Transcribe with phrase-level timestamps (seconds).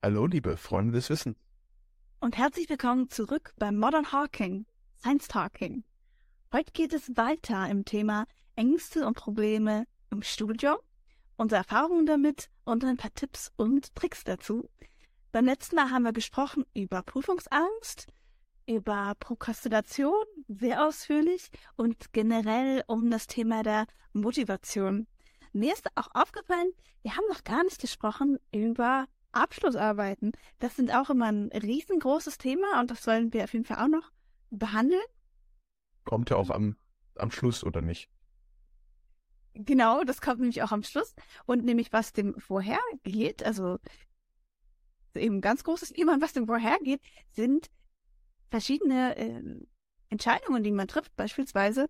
[0.00, 1.36] Hallo, liebe Freunde des Wissens.
[2.20, 4.64] Und herzlich willkommen zurück beim Modern Hawking,
[4.96, 5.82] Science Talking.
[6.52, 10.76] Heute geht es weiter im Thema Ängste und Probleme im Studium,
[11.36, 14.70] unsere Erfahrungen damit und ein paar Tipps und Tricks dazu.
[15.32, 18.06] Beim letzten Mal haben wir gesprochen über Prüfungsangst,
[18.66, 25.08] über Prokrastination, sehr ausführlich und generell um das Thema der Motivation.
[25.52, 26.70] Mir ist auch aufgefallen,
[27.02, 29.08] wir haben noch gar nicht gesprochen über
[29.42, 30.32] Abschlussarbeiten.
[30.58, 33.88] Das sind auch immer ein riesengroßes Thema und das sollen wir auf jeden Fall auch
[33.88, 34.10] noch
[34.50, 35.02] behandeln.
[36.04, 36.76] Kommt ja auch am,
[37.16, 38.08] am Schluss, oder nicht?
[39.54, 41.14] Genau, das kommt nämlich auch am Schluss.
[41.44, 43.78] Und nämlich, was dem vorhergeht, also
[45.14, 47.00] eben ganz großes Thema, was dem vorhergeht,
[47.32, 47.68] sind
[48.50, 49.42] verschiedene äh,
[50.10, 51.14] Entscheidungen, die man trifft.
[51.16, 51.88] Beispielsweise,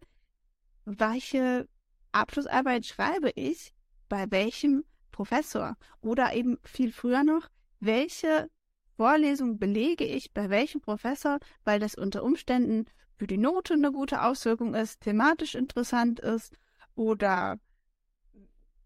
[0.84, 1.68] welche
[2.12, 3.74] Abschlussarbeit schreibe ich
[4.08, 4.84] bei welchem
[5.18, 5.76] Professor?
[6.00, 7.48] Oder eben viel früher noch,
[7.80, 8.48] welche
[8.96, 12.84] Vorlesung belege ich bei welchem Professor, weil das unter Umständen
[13.16, 16.56] für die Note eine gute Auswirkung ist, thematisch interessant ist
[16.94, 17.58] oder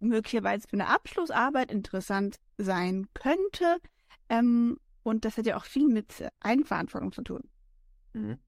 [0.01, 3.77] möglicherweise für eine Abschlussarbeit interessant sein könnte.
[4.31, 7.43] Ähm, und das hat ja auch viel mit Eigenverantwortung zu tun.
[8.15, 8.39] Mhm.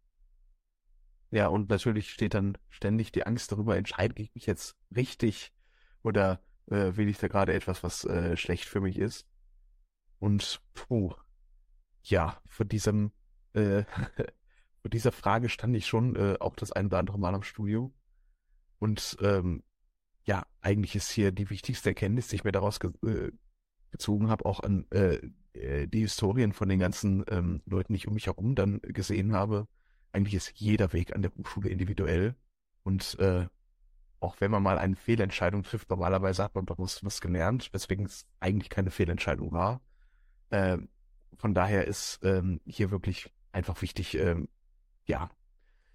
[1.31, 5.53] Ja, und natürlich steht dann ständig die Angst darüber, entscheide ich mich jetzt richtig
[6.03, 9.27] oder äh, will ich da gerade etwas, was äh, schlecht für mich ist.
[10.19, 11.15] Und puh,
[12.03, 13.13] ja, vor diesem,
[13.53, 13.85] äh,
[14.81, 17.93] vor dieser Frage stand ich schon äh, auch das ein oder andere Mal am Studium.
[18.79, 19.63] Und ähm,
[20.25, 23.33] ja, eigentlich ist hier die wichtigste Erkenntnis, die ich mir daraus ge äh,
[23.91, 25.21] gezogen habe, auch an äh,
[25.53, 29.33] äh, die Historien von den ganzen ähm, Leuten, die ich um mich herum dann gesehen
[29.33, 29.69] habe.
[30.13, 32.35] Eigentlich ist jeder Weg an der Hochschule individuell.
[32.83, 33.47] Und äh,
[34.25, 38.27] auch wenn man mal eine Fehlentscheidung trifft, normalerweise hat man daraus was gelernt, weswegen es
[38.41, 39.83] eigentlich keine Fehlentscheidung war.
[40.51, 40.79] Äh,
[41.37, 44.49] von daher ist ähm, hier wirklich einfach wichtig, ähm,
[45.07, 45.31] ja,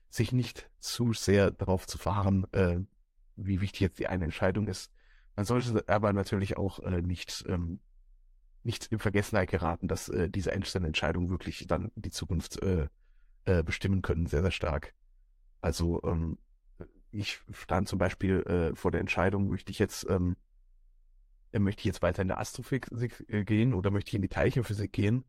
[0.09, 2.79] sich nicht zu sehr darauf zu fahren, äh,
[3.35, 4.91] wie wichtig jetzt die eine Entscheidung ist.
[5.35, 7.79] Man sollte aber natürlich auch äh, nicht, ähm,
[8.63, 12.90] nicht in Vergessenheit geraten, dass äh, diese einzelnen Entscheidungen wirklich dann die Zukunft äh,
[13.46, 14.94] äh, bestimmen können, sehr, sehr stark.
[15.61, 16.38] Also ähm,
[17.12, 20.36] ich stand zum Beispiel äh, vor der Entscheidung, möchte ich jetzt, ähm,
[21.52, 24.30] äh, möchte ich jetzt weiter in der Astrophysik äh, gehen oder möchte ich in die
[24.30, 25.25] Teilchenphysik gehen?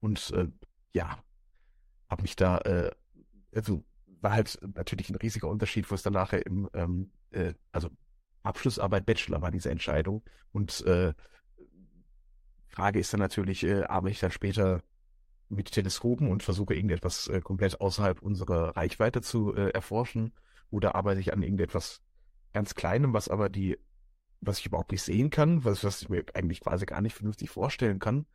[0.00, 0.48] Und äh,
[0.92, 1.18] ja,
[2.08, 2.90] habe mich da, äh,
[3.54, 3.84] also
[4.20, 7.90] war halt natürlich ein riesiger Unterschied, wo es dann nachher im, ähm, äh, also
[8.42, 10.22] Abschlussarbeit, Bachelor war diese Entscheidung.
[10.52, 11.12] Und äh,
[12.68, 14.82] Frage ist dann natürlich, äh, arbeite ich dann später
[15.48, 20.32] mit Teleskopen und versuche irgendetwas äh, komplett außerhalb unserer Reichweite zu äh, erforschen
[20.70, 22.00] oder arbeite ich an irgendetwas
[22.52, 23.78] ganz Kleinem, was aber die,
[24.40, 27.50] was ich überhaupt nicht sehen kann, was, was ich mir eigentlich quasi gar nicht vernünftig
[27.50, 28.26] vorstellen kann,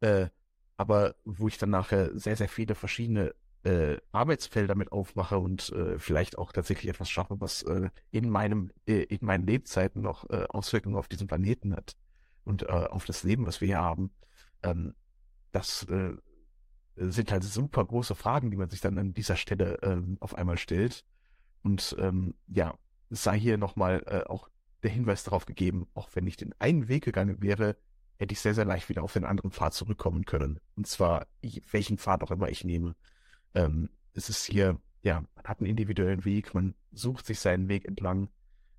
[0.00, 0.28] äh,
[0.76, 5.98] aber wo ich dann nachher sehr, sehr viele verschiedene äh, Arbeitsfelder mit aufmache und äh,
[5.98, 10.46] vielleicht auch tatsächlich etwas schaffe, was äh, in meinem, äh, in meinen Lebzeiten noch äh,
[10.48, 11.96] Auswirkungen auf diesen Planeten hat
[12.44, 14.10] und äh, auf das Leben, was wir hier haben.
[14.62, 14.94] Ähm,
[15.52, 16.16] das äh,
[16.96, 20.58] sind halt super große Fragen, die man sich dann an dieser Stelle äh, auf einmal
[20.58, 21.04] stellt.
[21.62, 22.74] Und ähm, ja,
[23.10, 24.48] es sei hier nochmal äh, auch
[24.82, 27.76] der Hinweis darauf gegeben, auch wenn ich den einen Weg gegangen wäre,
[28.18, 30.60] hätte ich sehr, sehr leicht wieder auf den anderen Pfad zurückkommen können.
[30.76, 31.26] Und zwar,
[31.70, 32.94] welchen Pfad auch immer ich nehme.
[33.54, 37.86] Ähm, es ist hier, ja, man hat einen individuellen Weg, man sucht sich seinen Weg
[37.86, 38.28] entlang.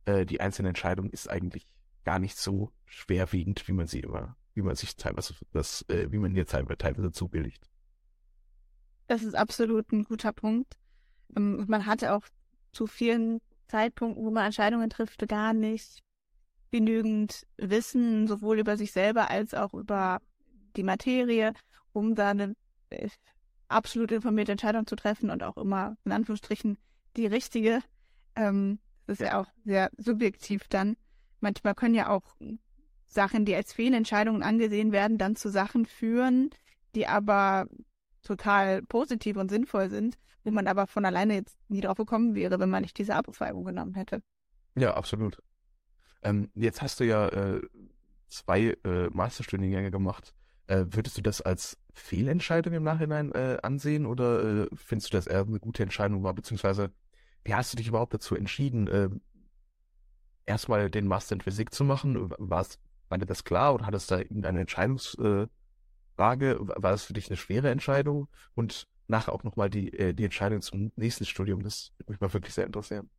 [0.06, 1.68] Äh, die einzelne Entscheidung ist eigentlich
[2.04, 6.20] gar nicht so schwerwiegend, wie man sie immer, wie man sich teilweise das, äh, wie
[6.20, 7.70] man hier teilweise, teilweise zubilligt.
[9.08, 10.78] Das ist absolut ein guter Punkt.
[11.36, 12.26] Ähm, man hatte auch
[12.74, 16.00] zu vielen Zeitpunkten, wo man Entscheidungen trifft, gar nicht
[16.72, 20.20] genügend Wissen, sowohl über sich selber als auch über
[20.76, 21.54] die Materie,
[21.92, 22.56] um da eine
[22.90, 23.10] äh,
[23.68, 26.78] absolut informierte Entscheidung zu treffen und auch immer in Anführungsstrichen
[27.16, 27.82] die richtige.
[28.36, 30.98] Ähm, das ist ja auch sehr subjektiv dann.
[31.40, 32.36] Manchmal können ja auch
[33.06, 36.50] Sachen, die als Fehlentscheidungen angesehen werden, dann zu Sachen führen,
[36.96, 37.68] die aber
[38.24, 42.60] total positiv und sinnvoll sind, wo man aber von alleine jetzt nie drauf gekommen wäre,
[42.60, 44.22] wenn man nicht diese Abzweigung genommen hätte.
[44.76, 45.42] Ja, absolut.
[46.24, 47.62] Ähm, jetzt hast du ja äh,
[48.28, 50.34] zwei äh, Masterstudiengänge gemacht.
[50.68, 55.28] Äh, würdest du das als Fehlentscheidung im Nachhinein äh, ansehen oder äh, findest du, dass
[55.28, 56.34] er eine gute Entscheidung war?
[56.34, 56.92] Beziehungsweise,
[57.44, 59.10] wie hast du dich überhaupt dazu entschieden, äh,
[60.46, 62.32] erstmal den Master in Physik zu machen?
[62.38, 62.66] War
[63.18, 64.66] dir das klar oder hattest du da irgendeine
[66.18, 66.60] Entscheidungsfrage?
[66.60, 68.28] War das für dich eine schwere Entscheidung?
[68.56, 71.62] Und nachher auch nochmal die, äh, die Entscheidung zum nächsten Studium.
[71.64, 73.10] Das würde mich mal wirklich sehr interessieren.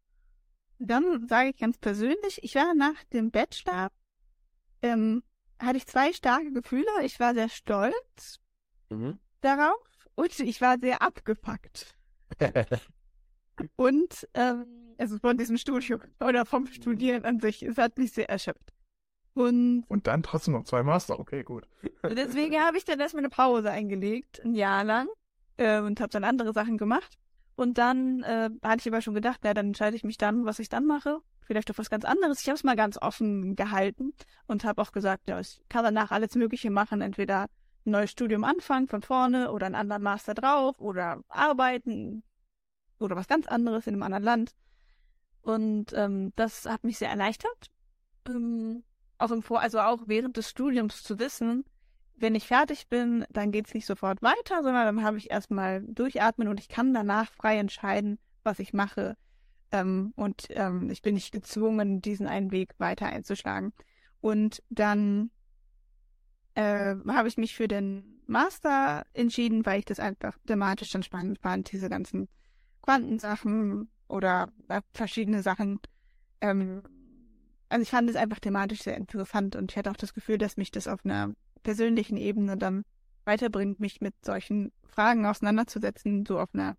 [0.78, 3.90] Dann sage ich ganz persönlich, ich war nach dem Bachelor,
[4.82, 5.22] ähm,
[5.60, 6.88] hatte ich zwei starke Gefühle.
[7.02, 8.40] Ich war sehr stolz
[8.90, 9.18] Mhm.
[9.40, 11.96] darauf und ich war sehr abgepackt.
[13.76, 14.66] Und ähm,
[14.98, 17.62] also von diesem Studium oder vom Studieren an sich.
[17.62, 18.73] Es hat mich sehr erschöpft.
[19.34, 21.18] Und Und dann trotzdem noch zwei Master.
[21.18, 21.66] Okay, gut.
[22.02, 25.08] deswegen habe ich dann erstmal eine Pause eingelegt, ein Jahr lang,
[25.56, 27.18] äh, und habe dann andere Sachen gemacht.
[27.56, 30.58] Und dann äh, hatte ich aber schon gedacht, na, dann entscheide ich mich dann, was
[30.58, 31.20] ich dann mache.
[31.42, 32.40] Vielleicht auf was ganz anderes.
[32.40, 34.14] Ich habe es mal ganz offen gehalten
[34.46, 37.00] und habe auch gesagt, ja, ich kann danach alles Mögliche machen.
[37.00, 37.48] Entweder
[37.86, 42.22] ein neues Studium anfangen von vorne oder einen anderen Master drauf oder arbeiten
[42.98, 44.54] oder was ganz anderes in einem anderen Land.
[45.42, 47.70] Und ähm, das hat mich sehr erleichtert.
[48.26, 48.82] Ähm,
[49.18, 51.64] auch im Vor also auch während des Studiums zu wissen,
[52.16, 56.48] wenn ich fertig bin, dann geht's nicht sofort weiter, sondern dann habe ich erstmal durchatmen
[56.48, 59.16] und ich kann danach frei entscheiden, was ich mache.
[59.72, 63.72] Ähm, und ähm, ich bin nicht gezwungen, diesen einen Weg weiter einzuschlagen.
[64.20, 65.30] Und dann
[66.54, 71.40] äh, habe ich mich für den Master entschieden, weil ich das einfach thematisch dann spannend
[71.40, 72.28] fand, diese ganzen
[72.82, 75.80] Quantensachen oder äh, verschiedene Sachen.
[76.40, 76.82] Ähm,
[77.68, 80.56] also ich fand es einfach thematisch sehr interessant und ich hatte auch das Gefühl, dass
[80.56, 82.84] mich das auf einer persönlichen Ebene dann
[83.24, 86.76] weiterbringt, mich mit solchen Fragen auseinanderzusetzen, so auf einer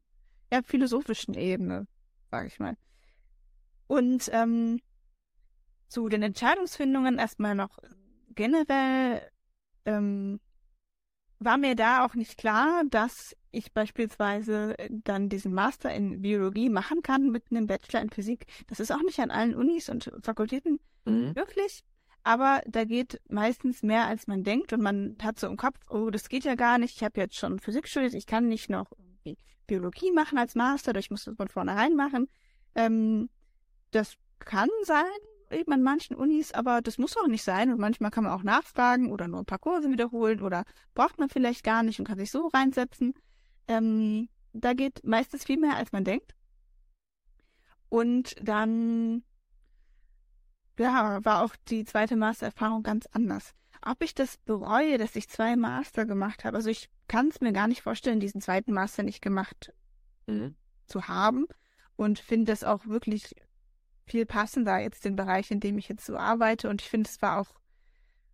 [0.51, 1.87] ja, philosophischen Ebene,
[2.31, 2.77] sage ich mal.
[3.87, 4.79] Und ähm,
[5.87, 7.79] zu den Entscheidungsfindungen erstmal noch
[8.35, 9.21] generell
[9.85, 10.39] ähm,
[11.39, 17.01] war mir da auch nicht klar, dass ich beispielsweise dann diesen Master in Biologie machen
[17.01, 18.45] kann mit einem Bachelor in Physik.
[18.67, 21.33] Das ist auch nicht an allen Unis und Fakultäten Mhm.
[21.35, 21.83] möglich,
[22.23, 26.09] aber da geht meistens mehr, als man denkt und man hat so im Kopf, oh,
[26.09, 28.87] das geht ja gar nicht, ich habe jetzt schon Physik studiert, ich kann nicht noch
[29.67, 32.27] Biologie machen als Master, oder ich muss das von vornherein machen.
[32.73, 33.29] Ähm,
[33.91, 35.05] das kann sein,
[35.51, 38.43] eben an manchen Unis, aber das muss auch nicht sein und manchmal kann man auch
[38.43, 40.63] nachfragen oder nur ein paar Kurse wiederholen oder
[40.93, 43.13] braucht man vielleicht gar nicht und kann sich so reinsetzen.
[43.67, 46.35] Ähm, da geht meistens viel mehr, als man denkt.
[47.89, 49.23] Und dann,
[50.79, 53.53] ja, war auch die zweite Mastererfahrung ganz anders.
[53.81, 57.53] Ob ich das bereue, dass ich zwei Master gemacht habe, also ich kann es mir
[57.53, 59.73] gar nicht vorstellen, diesen zweiten Master nicht gemacht
[60.27, 60.55] Mhm.
[60.87, 61.45] zu haben
[61.95, 63.35] und finde das auch wirklich
[64.07, 67.21] viel passender jetzt den Bereich, in dem ich jetzt so arbeite und ich finde es
[67.21, 67.55] war auch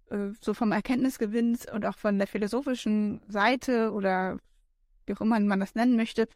[0.10, 4.38] äh, so vom Erkenntnisgewinn und auch von der philosophischen Seite oder
[5.06, 6.28] wie auch immer man das nennen möchte,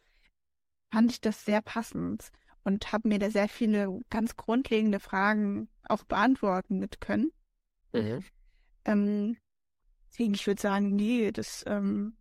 [0.92, 2.30] fand ich das sehr passend
[2.64, 7.30] und habe mir da sehr viele ganz grundlegende Fragen auch beantworten mit können.
[7.92, 8.24] Mhm.
[8.84, 9.36] Ähm,
[10.10, 12.16] deswegen, ich würde sagen, nee, das, ähm,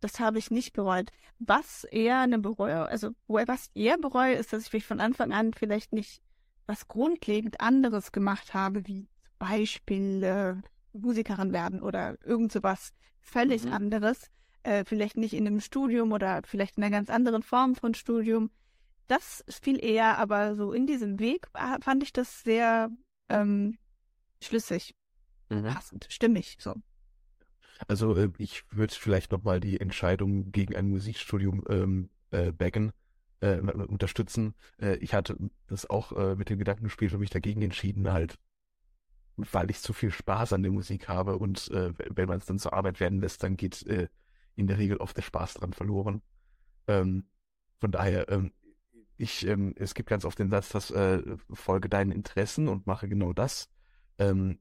[0.00, 1.10] das habe ich nicht bereut.
[1.38, 5.52] Was eher eine Bereue, also wo, was eher bereue, ist, dass ich von Anfang an
[5.52, 6.22] vielleicht nicht
[6.66, 10.54] was grundlegend anderes gemacht habe, wie zum Beispiel äh,
[10.92, 13.72] Musikerin werden oder irgend sowas völlig Mhm.
[13.72, 14.30] anderes.
[14.64, 18.50] Äh, vielleicht nicht in einem Studium oder vielleicht in einer ganz anderen Form von Studium.
[19.08, 22.90] Das viel eher, aber so in diesem Weg äh, fand ich das sehr
[23.28, 23.78] ähm,
[24.40, 24.94] schlüssig
[25.50, 25.64] Mhm.
[25.64, 26.74] passend, stimmig, so.
[27.88, 32.92] Also äh, ich würde vielleicht nochmal die Entscheidung gegen ein Musikstudium ähm, äh, backen,
[33.40, 34.54] äh, unterstützen.
[34.80, 35.36] Äh, ich hatte
[35.66, 38.38] das auch äh, mit dem Gedankenspiel für mich dagegen entschieden, halt,
[39.36, 42.58] weil ich zu viel Spaß an der Musik habe und äh, wenn man es dann
[42.58, 44.08] zur Arbeit werden lässt, dann geht äh,
[44.56, 46.22] in der Regel oft der Spaß dran verloren.
[46.86, 47.24] Ähm,
[47.80, 48.52] von daher, ähm,
[49.16, 53.08] ich, ähm, es gibt ganz oft den Satz, dass äh, folge deinen Interessen und mache
[53.08, 53.68] genau das.
[54.18, 54.58] Ähm,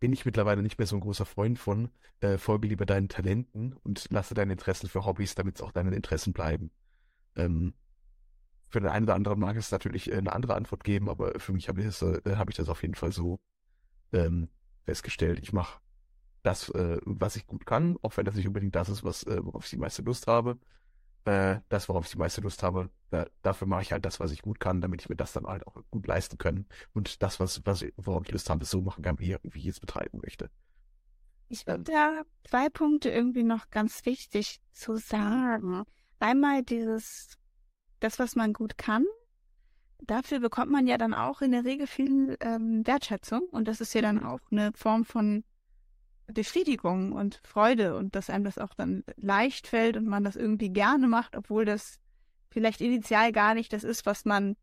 [0.00, 1.90] bin ich mittlerweile nicht mehr so ein großer Freund von.
[2.20, 5.94] Äh, folge lieber deinen Talenten und lasse deine Interessen für Hobbys, damit es auch deine
[5.94, 6.70] Interessen bleiben.
[7.36, 7.74] Ähm,
[8.68, 11.52] für den einen oder anderen mag es natürlich äh, eine andere Antwort geben, aber für
[11.52, 13.40] mich habe ich, das, äh, hab ich das auf jeden Fall so
[14.12, 14.48] ähm,
[14.84, 15.38] festgestellt.
[15.40, 15.80] Ich mache
[16.44, 19.44] das, äh, was ich gut kann, auch wenn das nicht unbedingt das ist, was, äh,
[19.44, 20.58] worauf ich die meiste Lust habe.
[21.26, 24.32] Äh, das, worauf ich die meiste Lust habe, da, dafür mache ich halt das, was
[24.32, 26.66] ich gut kann, damit ich mir das dann halt auch gut leisten kann.
[26.94, 30.20] Und das, was, was worauf ich Lust habe, so machen kann, wie, ich es betreiben
[30.22, 30.50] möchte.
[31.48, 35.84] Ich finde da zwei Punkte irgendwie noch ganz wichtig zu sagen.
[36.18, 37.38] Einmal dieses,
[38.00, 39.04] das, was man gut kann,
[40.02, 43.94] dafür bekommt man ja dann auch in der Regel viel ähm, Wertschätzung und das ist
[43.94, 44.24] ja dann Mhm.
[44.24, 45.44] auch eine Form von
[46.26, 50.70] Befriedigung und Freude und dass einem das auch dann leicht fällt und man das irgendwie
[50.70, 51.98] gerne macht, obwohl das
[52.50, 54.56] vielleicht initial gar nicht das ist, was man,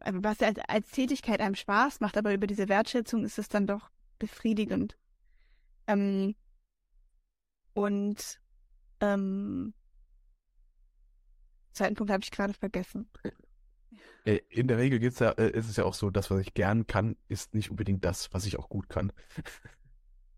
[0.00, 3.66] äh, was als, als Tätigkeit einem Spaß macht, aber über diese Wertschätzung ist es dann
[3.66, 4.96] doch befriedigend.
[5.86, 6.34] Ähm,
[7.74, 8.40] und
[9.00, 9.74] ähm,
[11.72, 13.08] zweiten Punkt habe ich gerade vergessen.
[14.24, 16.54] Äh, In der Regel geht's ja, äh, ist es ja auch so, das, was ich
[16.54, 19.12] gern kann, ist nicht unbedingt das, was ich auch gut kann.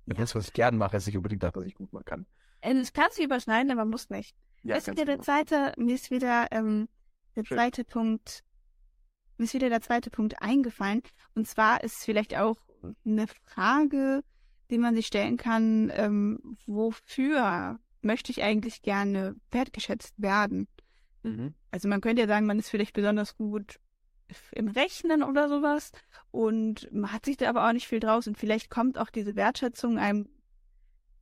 [0.06, 0.14] Ja.
[0.14, 2.26] Das, was ich gern mache, ist nicht unbedingt das, was ich gut machen kann.
[2.60, 4.34] Es kann sich überschneiden, aber muss nicht.
[4.62, 6.88] Ja, ist ganz wieder der zweite, mir ist wieder ähm,
[7.36, 7.58] der Schön.
[7.58, 8.42] zweite Punkt,
[9.36, 11.02] mir ist wieder der zweite Punkt eingefallen.
[11.34, 12.56] Und zwar ist vielleicht auch
[13.04, 14.22] eine Frage,
[14.70, 20.68] die man sich stellen kann, ähm, wofür möchte ich eigentlich gerne wertgeschätzt werden?
[21.22, 21.54] Mhm.
[21.70, 23.78] Also man könnte ja sagen, man ist vielleicht besonders gut
[24.52, 25.92] im Rechnen oder sowas.
[26.30, 28.26] Und man hat sich da aber auch nicht viel draus.
[28.26, 30.28] Und vielleicht kommt auch diese Wertschätzung einem,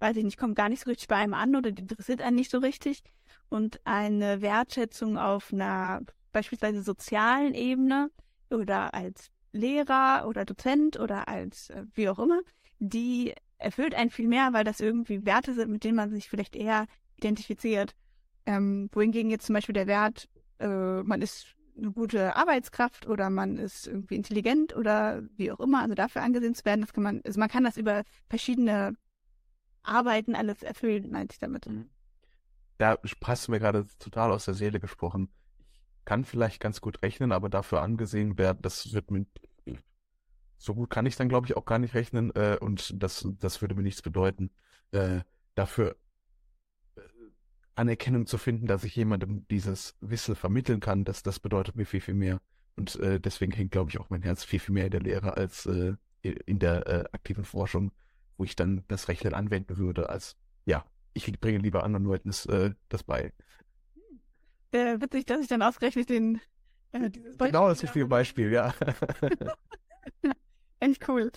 [0.00, 2.36] weiß ich nicht, kommt gar nicht so richtig bei einem an oder die interessiert einen
[2.36, 3.02] nicht so richtig.
[3.48, 8.10] Und eine Wertschätzung auf einer beispielsweise sozialen Ebene
[8.50, 12.40] oder als Lehrer oder Dozent oder als äh, wie auch immer,
[12.78, 16.56] die erfüllt einen viel mehr, weil das irgendwie Werte sind, mit denen man sich vielleicht
[16.56, 17.94] eher identifiziert.
[18.46, 20.28] Ähm, wohingegen jetzt zum Beispiel der Wert,
[20.58, 25.82] äh, man ist eine gute Arbeitskraft oder man ist irgendwie intelligent oder wie auch immer,
[25.82, 28.94] also dafür angesehen zu werden, das kann man, also man kann das über verschiedene
[29.82, 31.66] Arbeiten alles erfüllen, meinte ich damit.
[31.66, 31.88] Mhm.
[32.78, 35.28] Da hast du mir gerade total aus der Seele gesprochen.
[35.98, 39.26] Ich kann vielleicht ganz gut rechnen, aber dafür angesehen werden, das wird mir
[40.58, 43.60] so gut kann ich dann glaube ich auch gar nicht rechnen äh, und das das
[43.60, 44.50] würde mir nichts bedeuten.
[44.92, 45.20] Äh,
[45.56, 45.96] dafür
[47.74, 52.00] Anerkennung zu finden, dass ich jemandem dieses Wissen vermitteln kann, das das bedeutet mir viel
[52.00, 52.40] viel mehr
[52.76, 55.36] und äh, deswegen hängt glaube ich auch mein Herz viel viel mehr in der Lehre
[55.36, 57.92] als äh, in der äh, aktiven Forschung,
[58.36, 60.36] wo ich dann das Rechnen anwenden würde als
[60.66, 63.32] ja ich bringe lieber anderen Leuten das, äh, das bei.
[64.72, 66.40] Äh, witzig, dass ich dann ausgerechnet den
[66.92, 68.74] äh, dieses Genau das Beispiel richtige Beispiel, ja.
[70.80, 71.30] Echt cool.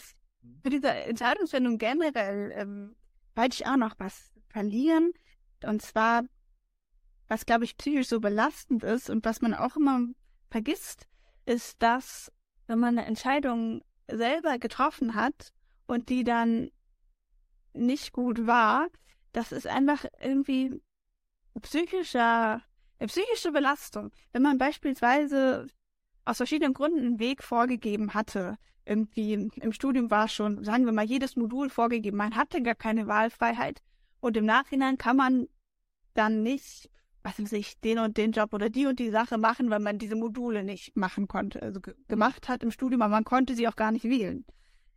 [0.64, 2.96] Für diese Entscheidungsfindung generell ähm,
[3.36, 5.12] wollte ich auch noch was verlieren.
[5.64, 6.24] Und zwar,
[7.28, 10.02] was glaube ich psychisch so belastend ist und was man auch immer
[10.50, 11.08] vergisst,
[11.46, 12.32] ist, dass
[12.68, 15.54] wenn man eine Entscheidung selber getroffen hat
[15.88, 16.72] und die dann
[17.74, 18.88] nicht gut war,
[19.34, 20.82] das ist einfach irgendwie
[21.62, 22.62] psychischer,
[23.00, 24.12] eine psychische Belastung.
[24.32, 25.68] Wenn man beispielsweise
[26.24, 31.06] aus verschiedenen Gründen einen Weg vorgegeben hatte, irgendwie im Studium war schon, sagen wir mal,
[31.06, 32.18] jedes Modul vorgegeben.
[32.18, 33.82] Man hatte gar keine Wahlfreiheit.
[34.20, 35.48] Und im Nachhinein kann man
[36.14, 36.90] dann nicht,
[37.24, 39.98] was weiß ich, den und den Job oder die und die Sache machen, weil man
[39.98, 43.68] diese Module nicht machen konnte, also ge gemacht hat im Studium, aber man konnte sie
[43.68, 44.46] auch gar nicht wählen.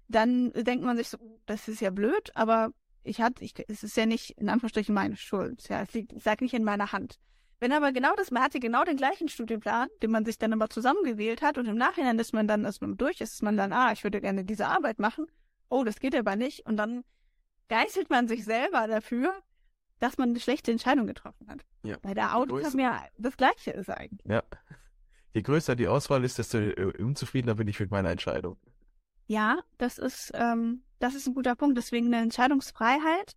[0.08, 2.72] Dann denkt man sich so, das ist ja blöd, aber
[3.04, 5.68] ich hatte, ich, es ist ja nicht in Anführungsstrichen meine Schuld.
[5.68, 7.18] Ja, es liegt, es lag nicht in meiner Hand.
[7.60, 10.70] Wenn aber genau das, man hatte genau den gleichen Studienplan, den man sich dann aber
[10.70, 13.72] zusammengewählt hat und im Nachhinein ist man dann, als man durch ist, ist man dann,
[13.72, 15.26] ah, ich würde gerne diese Arbeit machen.
[15.68, 16.66] Oh, das geht aber nicht.
[16.66, 17.02] Und dann
[17.68, 19.34] geißelt man sich selber dafür,
[19.98, 21.64] dass man eine schlechte Entscheidung getroffen hat.
[21.82, 21.96] Ja.
[22.02, 24.26] Weil der Outcome ja das gleiche ist eigentlich.
[24.30, 24.42] ja.
[25.34, 28.56] Je größer die Auswahl ist, desto äh, unzufriedener bin ich mit meiner Entscheidung.
[29.26, 31.76] Ja, das ist, ähm, das ist ein guter Punkt.
[31.76, 33.36] Deswegen eine Entscheidungsfreiheit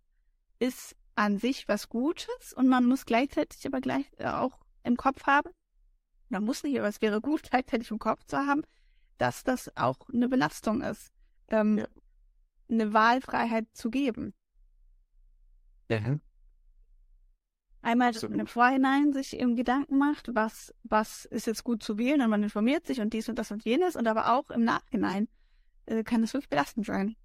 [0.58, 5.26] ist an sich was Gutes und man muss gleichzeitig aber gleich äh, auch im Kopf
[5.26, 5.50] haben,
[6.30, 8.62] man muss nicht, aber es wäre gut, gleichzeitig im Kopf zu haben,
[9.18, 11.12] dass das auch eine Belastung ist,
[11.48, 11.86] ähm, Ja.
[12.70, 14.34] Eine Wahlfreiheit zu geben.
[17.82, 18.46] Einmal, dass man im.
[18.46, 22.86] Vorhinein sich eben Gedanken macht, was, was ist jetzt gut zu wählen und man informiert
[22.86, 25.28] sich und dies und das und jenes und aber auch im Nachhinein
[25.86, 27.16] äh, kann es wirklich belastend sein.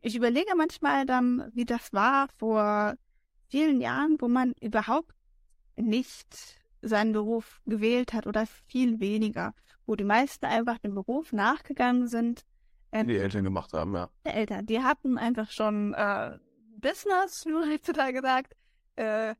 [0.00, 2.94] Ich überlege manchmal dann, wie das war vor
[3.48, 5.12] vielen Jahren, wo man überhaupt
[5.76, 9.52] nicht seinen Beruf gewählt hat oder viel weniger,
[9.88, 12.44] wo die meisten einfach dem Beruf nachgegangen sind.
[12.92, 14.10] Ähm, Die Eltern gemacht haben, ja.
[14.24, 16.38] der Eltern, die hatten einfach schon äh,
[16.76, 18.54] Business, man heutzutage gesagt,
[18.96, 19.34] äh,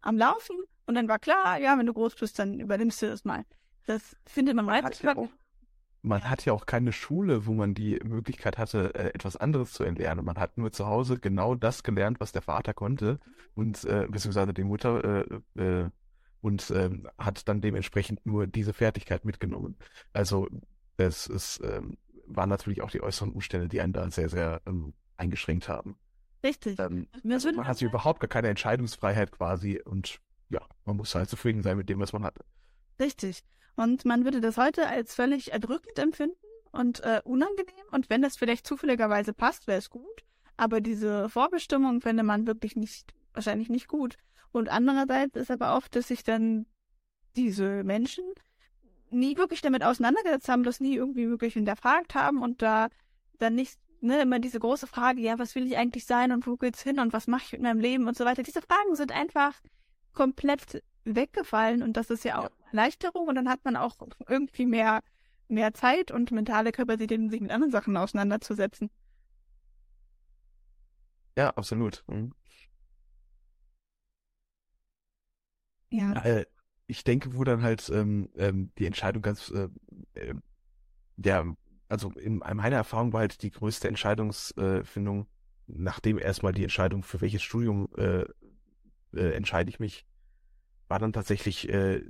[0.00, 3.24] am Laufen und dann war klar, ja, wenn du groß bist, dann übernimmst du das
[3.24, 3.44] mal.
[3.86, 5.28] Das findet man Man meistens hat ja auch,
[6.02, 9.84] man hat ja auch keine Schule, wo man die Möglichkeit hatte, äh, etwas anderes zu
[9.84, 10.24] erlernen.
[10.24, 13.18] Man hat nur zu Hause genau das gelernt, was der Vater konnte
[13.54, 15.26] und äh, beziehungsweise die Mutter
[15.56, 15.90] äh, äh,
[16.40, 19.76] und ähm, hat dann dementsprechend nur diese Fertigkeit mitgenommen.
[20.12, 20.48] Also
[20.96, 24.92] es ist, ähm, waren natürlich auch die äußeren Umstände, die einen da sehr, sehr ähm,
[25.16, 25.96] eingeschränkt haben.
[26.44, 26.78] richtig.
[26.78, 30.18] Ähm, also würde man das hatte halt- überhaupt gar keine Entscheidungsfreiheit quasi und
[30.48, 32.44] ja, man muss halt zufrieden sein mit dem, was man hatte.
[33.00, 33.42] Richtig.
[33.76, 36.36] Und man würde das heute als völlig erdrückend empfinden
[36.72, 37.86] und äh, unangenehm.
[37.92, 40.24] Und wenn das vielleicht zufälligerweise passt, wäre es gut.
[40.56, 44.16] Aber diese Vorbestimmung fände man wirklich nicht, wahrscheinlich nicht gut.
[44.52, 46.66] Und andererseits ist aber oft, dass sich dann
[47.36, 48.24] diese Menschen
[49.10, 52.88] nie wirklich damit auseinandergesetzt haben, das nie irgendwie wirklich hinterfragt haben und da
[53.38, 56.56] dann nicht, ne, immer diese große Frage, ja, was will ich eigentlich sein und wo
[56.56, 58.42] geht's hin und was mache ich mit meinem Leben und so weiter.
[58.42, 59.54] Diese Fragen sind einfach
[60.12, 62.50] komplett weggefallen und das ist ja auch.
[62.72, 63.96] Erleichterung und dann hat man auch
[64.28, 65.00] irgendwie mehr
[65.50, 68.90] mehr Zeit und mentale Kapazität, um sich mit anderen Sachen auseinanderzusetzen.
[71.36, 72.04] Ja, absolut.
[72.06, 72.32] Mhm.
[75.90, 76.12] Ja.
[76.24, 76.46] Äh,
[76.86, 79.68] ich denke, wo dann halt ähm, ähm, die Entscheidung ganz, äh,
[80.14, 80.34] äh,
[81.16, 81.44] ja,
[81.88, 85.26] also in meiner Erfahrung war halt die größte Entscheidungsfindung,
[85.66, 88.24] nachdem erstmal die Entscheidung, für welches Studium äh,
[89.12, 90.06] äh, entscheide ich mich,
[90.88, 92.02] war dann tatsächlich äh,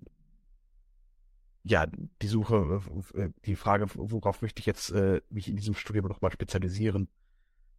[1.63, 1.87] ja
[2.23, 2.81] die Suche,
[3.15, 7.09] äh, die Frage, worauf möchte ich jetzt äh, mich in diesem Studium nochmal spezialisieren.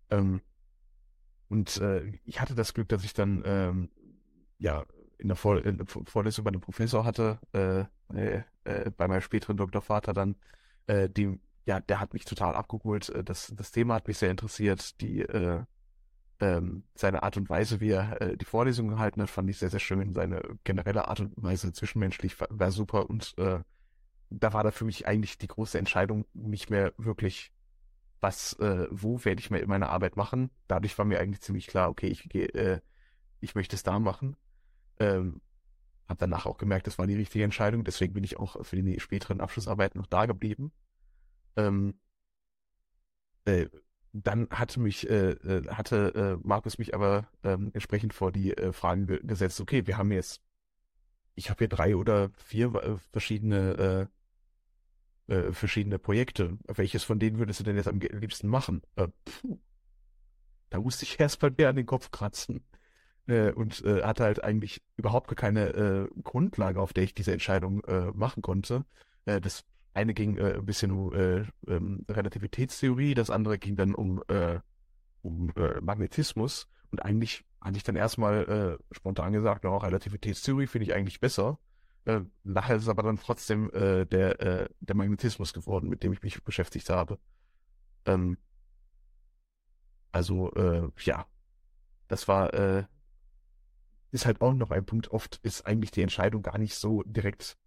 [0.09, 0.41] Ähm,
[1.49, 3.89] und äh, ich hatte das Glück, dass ich dann ähm,
[4.57, 4.85] ja
[5.21, 7.81] in der, Vor in der Vorlesung bei einem Professor hatte, äh,
[8.15, 10.35] äh, äh, bei meinem späteren Doktorvater dann,
[10.87, 13.09] äh, die, ja, der hat mich total abgeholt.
[13.09, 14.99] Äh, das, das Thema hat mich sehr interessiert.
[15.01, 15.63] Die, äh,
[16.39, 19.69] ähm, seine Art und Weise, wie er äh, die Vorlesung gehalten hat, fand ich sehr,
[19.69, 20.13] sehr schön.
[20.13, 23.59] Seine generelle Art und Weise zwischenmenschlich war, war super und äh,
[24.31, 27.51] da war da für mich eigentlich die große Entscheidung nicht mehr wirklich,
[28.21, 30.49] was, äh, wo werde ich meiner Arbeit machen.
[30.67, 32.79] Dadurch war mir eigentlich ziemlich klar, okay, ich äh,
[33.41, 34.37] ich möchte es da machen.
[35.01, 35.41] Ähm,
[36.07, 37.83] habe danach auch gemerkt, das war die richtige Entscheidung.
[37.83, 40.71] Deswegen bin ich auch für die späteren Abschlussarbeiten noch da geblieben.
[41.55, 41.95] Ähm,
[43.45, 43.67] äh,
[44.13, 48.73] dann hatte mich, äh, äh, hatte äh, Markus mich aber ähm, entsprechend vor die äh,
[48.73, 50.41] Fragen ge gesetzt, okay, wir haben jetzt,
[51.33, 54.09] ich habe hier drei oder vier äh, verschiedene
[55.27, 56.57] äh, äh, verschiedene Projekte.
[56.67, 58.81] Welches von denen würdest du denn jetzt am liebsten machen?
[58.97, 59.57] Äh, puh.
[60.69, 62.63] Da musste ich erst mal mehr an den Kopf kratzen
[63.31, 67.83] äh, und äh, hatte halt eigentlich überhaupt keine äh, Grundlage, auf der ich diese Entscheidung
[67.85, 68.85] äh, machen konnte.
[69.25, 74.23] Äh, das eine ging ein bisschen um äh, ähm, Relativitätstheorie, das andere ging dann um,
[75.21, 76.69] um Magnetismus.
[76.91, 81.59] Und eigentlich hatte ich dann erstmal spontan gesagt, no, Relativitätstheorie finde ich eigentlich besser.
[82.45, 86.89] Nachher ist es aber dann trotzdem der, der Magnetismus geworden, mit dem ich mich beschäftigt
[86.89, 87.19] habe.
[88.05, 88.37] Ähm,
[90.11, 91.25] also, äh, ja,
[92.07, 92.83] das war, äh,
[94.11, 95.11] ist halt auch noch ein Punkt.
[95.11, 97.57] Oft ist eigentlich die Entscheidung gar nicht so direkt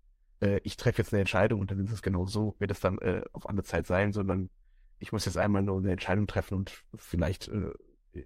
[0.40, 2.98] äh, ich treffe jetzt eine Entscheidung und dann ist es genau so, wird es dann
[2.98, 4.50] äh, auf andere Zeit sein, sondern
[4.98, 7.72] ich muss jetzt einmal nur eine Entscheidung treffen und vielleicht äh,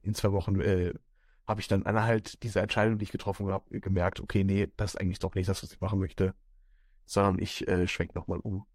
[0.03, 0.93] in zwei Wochen äh,
[1.47, 5.01] habe ich dann halt diese Entscheidung, die ich getroffen habe, gemerkt, okay, nee, das ist
[5.01, 6.35] eigentlich doch nicht das, was ich machen möchte,
[7.07, 8.67] sondern ich äh, schwenke nochmal um.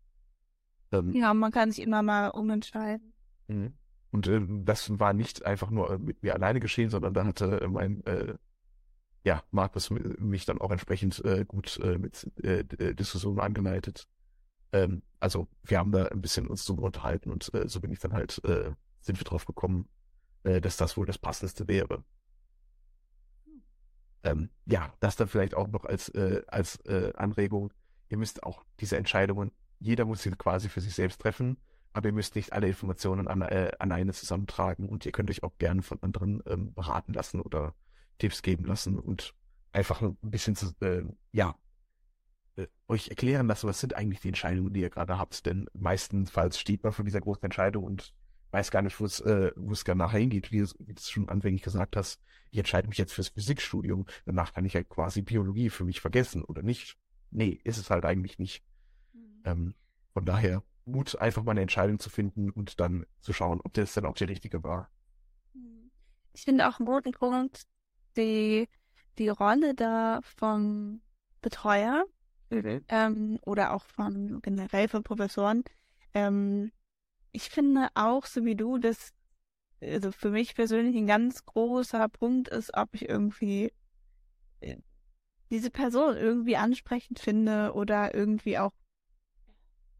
[0.91, 3.13] Ähm, ja, man kann sich immer mal umentscheiden.
[3.47, 3.73] Mhm.
[4.09, 7.61] Und äh, das war nicht einfach nur äh, mit mir alleine geschehen, sondern da hatte
[7.61, 8.35] äh, mein äh,
[9.23, 14.07] ja, Markus mich dann auch entsprechend äh, gut äh, mit äh, äh, Diskussionen angeleitet.
[14.73, 17.99] Ähm, also wir haben da ein bisschen uns so unterhalten und äh, so bin ich
[17.99, 19.87] dann halt, äh, sind wir drauf gekommen,
[20.43, 22.03] äh, dass das wohl das Passendste wäre.
[24.23, 27.73] Ähm, ja, das dann vielleicht auch noch als, äh, als äh, Anregung.
[28.09, 31.57] Ihr müsst auch diese Entscheidungen, jeder muss sie quasi für sich selbst treffen,
[31.93, 35.57] aber ihr müsst nicht alle Informationen an, äh, alleine zusammentragen und ihr könnt euch auch
[35.57, 37.73] gerne von anderen ähm, beraten lassen oder
[38.23, 39.35] Tipps geben lassen und
[39.73, 41.57] einfach ein bisschen zu, äh, ja,
[42.55, 45.45] äh, euch erklären lassen, was sind eigentlich die Entscheidungen, die ihr gerade habt.
[45.45, 48.13] Denn meistenfalls steht man vor dieser großen Entscheidung und
[48.51, 51.63] weiß gar nicht, wo es, äh, wo es nachher hingeht, wie, du es schon anfänglich
[51.63, 52.21] gesagt hast.
[52.49, 54.05] Ich entscheide mich jetzt fürs Physikstudium.
[54.25, 56.97] Danach kann ich halt quasi Biologie für mich vergessen oder nicht.
[57.29, 58.63] Nee, ist es halt eigentlich nicht.
[59.11, 59.41] Mhm.
[59.43, 59.75] Ähm,
[60.13, 63.93] von daher Mut, einfach mal eine Entscheidung zu finden und dann zu schauen, ob das
[63.93, 64.89] dann auch die richtige war.
[66.31, 67.67] Ich finde auch einen guten Punkt,
[68.17, 68.67] die,
[69.17, 71.01] die Rolle da vom
[71.41, 72.05] Betreuer
[72.49, 72.83] mhm.
[72.87, 75.63] ähm, oder auch von generell von Professoren.
[76.13, 76.71] Ähm,
[77.31, 79.13] ich finde auch, so wie du, dass
[79.81, 83.73] also für mich persönlich ein ganz großer Punkt ist, ob ich irgendwie
[84.61, 84.77] äh,
[85.49, 88.71] diese Person irgendwie ansprechend finde oder irgendwie auch,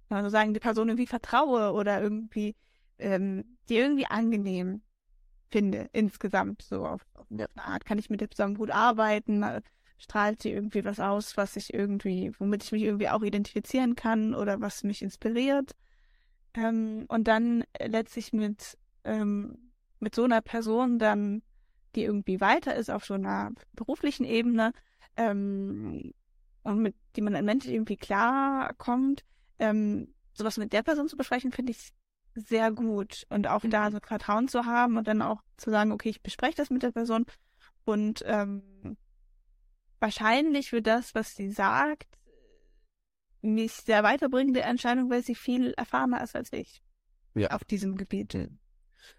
[0.09, 2.55] also sagen, die Person irgendwie vertraue oder irgendwie,
[2.97, 4.81] ähm, die irgendwie angenehm
[5.53, 7.85] finde, insgesamt so auf, auf eine Art.
[7.85, 9.45] Kann ich mit der zusammen gut arbeiten?
[9.99, 14.33] Strahlt sie irgendwie was aus, was ich irgendwie, womit ich mich irgendwie auch identifizieren kann
[14.33, 15.75] oder was mich inspiriert?
[16.55, 21.43] Ähm, und dann letztlich mit, ähm, mit so einer Person dann,
[21.95, 24.73] die irgendwie weiter ist auf so einer beruflichen Ebene,
[25.17, 26.13] ähm,
[26.63, 29.23] und mit die man dann menschlich irgendwie klar kommt,
[29.59, 31.93] ähm, sowas mit der Person zu besprechen, finde ich
[32.35, 33.25] sehr gut.
[33.29, 33.69] Und auch mhm.
[33.69, 36.83] da so Vertrauen zu haben und dann auch zu sagen, okay, ich bespreche das mit
[36.83, 37.25] der Person
[37.85, 38.97] und ähm,
[39.99, 42.07] wahrscheinlich für das, was sie sagt,
[43.41, 46.81] mich sehr weiterbringende Entscheidung, weil sie viel erfahrener ist als ich.
[47.35, 47.51] Ja.
[47.51, 48.33] Auf diesem Gebiet.
[48.33, 48.59] Mhm.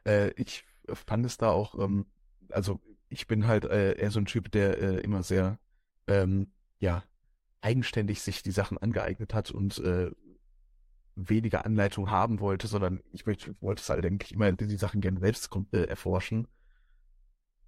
[0.05, 2.07] Äh, ich fand es da auch, ähm,
[2.51, 5.59] also ich bin halt äh, eher so ein Typ, der äh, immer sehr,
[6.07, 7.05] ähm, ja,
[7.61, 10.11] eigenständig sich die Sachen angeeignet hat und äh,
[11.17, 15.21] weniger Anleitung haben wollte, sondern ich möchte, wollte es halt eigentlich immer die Sachen gerne
[15.21, 16.49] selbst äh, erforschen.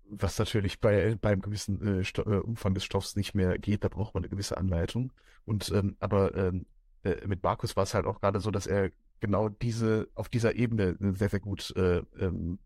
[0.08, 4.14] Was natürlich bei beim gewissen äh, äh, Umfang des Stoffs nicht mehr geht, da braucht
[4.14, 5.12] man eine gewisse Anleitung.
[5.44, 6.66] Und ähm, aber ähm,
[7.02, 10.54] äh, mit Markus war es halt auch gerade so, dass er genau diese auf dieser
[10.54, 12.58] Ebene sehr sehr gut äh, ähm,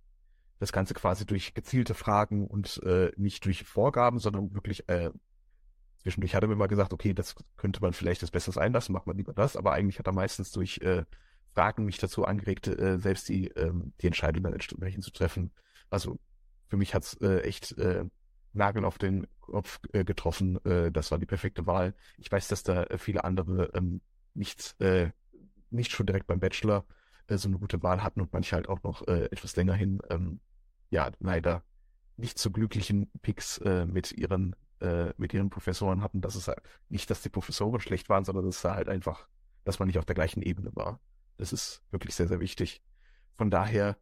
[0.58, 5.10] das Ganze quasi durch gezielte Fragen und äh, nicht durch Vorgaben, sondern wirklich äh,
[6.02, 9.06] zwischendurch hat er mir mal gesagt, okay, das könnte man vielleicht das Besseres einlassen, macht
[9.06, 11.04] man lieber das, aber eigentlich hat er meistens durch äh,
[11.52, 15.52] Fragen mich dazu angeregt, äh, selbst die, ähm, die Entscheidung dann entsprechend zu treffen.
[15.90, 16.18] Also
[16.68, 18.04] für mich hat's äh, echt äh,
[18.52, 20.64] Nagel auf den Kopf äh, getroffen.
[20.64, 21.94] Äh, das war die perfekte Wahl.
[22.18, 24.00] Ich weiß, dass da äh, viele andere ähm,
[24.34, 25.10] nicht, äh,
[25.70, 26.84] nicht schon direkt beim Bachelor
[27.26, 30.00] äh, so eine gute Wahl hatten und manche halt auch noch äh, etwas länger hin,
[30.10, 30.40] ähm,
[30.90, 31.64] ja, leider
[32.16, 36.60] nicht so glücklichen Picks äh, mit ihren äh, mit ihren Professoren hatten, dass es halt
[36.88, 39.28] nicht, dass die Professoren schlecht waren, sondern dass da halt einfach,
[39.64, 41.00] dass man nicht auf der gleichen Ebene war.
[41.36, 42.82] Das ist wirklich sehr, sehr wichtig.
[43.36, 43.96] Von daher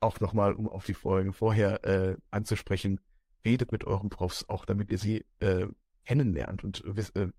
[0.00, 3.00] auch nochmal, um auf die Folgen vorher äh, anzusprechen,
[3.44, 5.66] redet mit euren Profs, auch damit ihr sie äh,
[6.04, 7.30] kennenlernt und wisst, äh,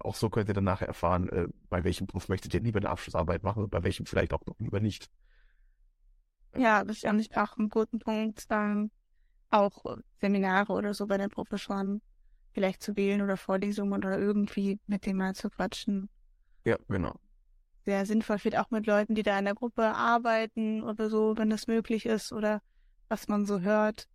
[0.00, 2.90] auch so könnt ihr dann nachher erfahren, äh, bei welchem Prof möchtet ihr lieber eine
[2.90, 5.10] Abschlussarbeit machen und bei welchem vielleicht auch noch lieber nicht.
[6.56, 8.46] Ja, das ist eigentlich auch ein guter Punkt.
[8.50, 8.90] Ähm,
[9.50, 9.84] auch
[10.20, 12.00] Seminare oder so bei den Professoren
[12.54, 16.08] vielleicht zu wählen oder Vorlesungen oder irgendwie mit denen mal zu quatschen.
[16.64, 17.18] Ja, genau.
[17.84, 21.50] Sehr sinnvoll wird auch mit Leuten, die da in der Gruppe arbeiten oder so, wenn
[21.50, 22.62] das möglich ist oder
[23.08, 24.08] was man so hört,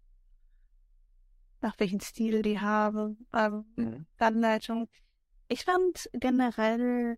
[1.62, 4.06] nach welchem Stil die haben, ähm, mhm.
[4.17, 4.89] Anleitung.
[5.49, 7.17] Ich fand generell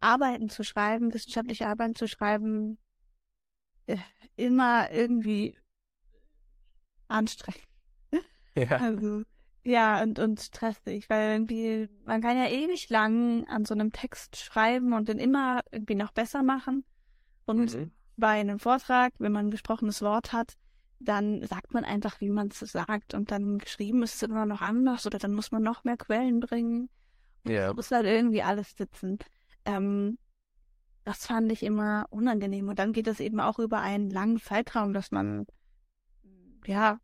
[0.00, 2.78] Arbeiten zu schreiben, wissenschaftliche Arbeiten zu schreiben,
[3.86, 3.96] äh,
[4.36, 5.56] immer irgendwie
[7.08, 7.66] anstrengend.
[8.56, 8.66] Ja.
[8.80, 9.22] Also
[9.62, 14.36] ja, und, und stressig, weil irgendwie, man kann ja ewig lang an so einem Text
[14.36, 16.84] schreiben und den immer irgendwie noch besser machen.
[17.44, 17.90] Und mhm.
[18.16, 20.54] bei einem Vortrag, wenn man ein gesprochenes Wort hat,
[20.98, 23.14] dann sagt man einfach, wie man es sagt.
[23.14, 26.40] Und dann geschrieben ist es immer noch anders oder dann muss man noch mehr Quellen
[26.40, 26.88] bringen.
[27.46, 27.72] Ja.
[27.72, 29.18] Muss halt irgendwie alles sitzen.
[29.64, 30.18] Ähm,
[31.04, 32.68] das fand ich immer unangenehm.
[32.68, 35.46] Und dann geht es eben auch über einen langen Zeitraum, dass man
[36.66, 36.98] ja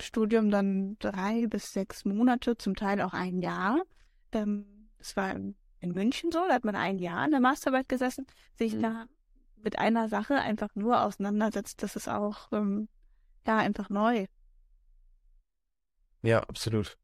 [0.00, 3.82] Studium dann drei bis sechs Monate, zum Teil auch ein Jahr.
[4.32, 8.26] Ähm, es war in, München so, da hat man ein Jahr in der Masterarbeit gesessen,
[8.56, 8.82] sich mhm.
[8.82, 9.06] da
[9.64, 11.82] mit einer Sache einfach nur auseinandersetzt.
[11.82, 12.88] Das ist auch ähm,
[13.46, 14.26] ja einfach neu.
[16.22, 16.96] Ja, absolut.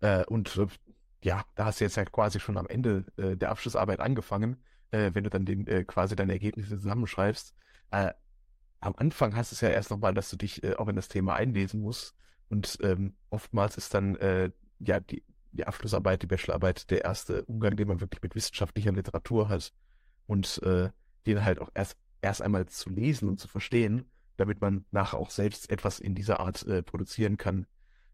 [0.00, 0.66] Äh, und äh,
[1.22, 5.10] ja, da hast du jetzt halt quasi schon am Ende äh, der Abschlussarbeit angefangen, äh,
[5.14, 7.54] wenn du dann den, äh, quasi deine Ergebnisse zusammenschreibst.
[8.80, 11.08] Am Anfang hast du es ja erst nochmal, dass du dich äh, auch in das
[11.08, 12.14] Thema einlesen musst.
[12.48, 17.76] Und ähm, oftmals ist dann äh, ja die, die Abschlussarbeit, die Bachelorarbeit der erste Umgang,
[17.76, 19.72] den man wirklich mit wissenschaftlicher Literatur hat.
[20.26, 20.90] Und äh,
[21.26, 25.30] den halt auch erst, erst einmal zu lesen und zu verstehen, damit man nachher auch
[25.30, 27.66] selbst etwas in dieser Art äh, produzieren kann.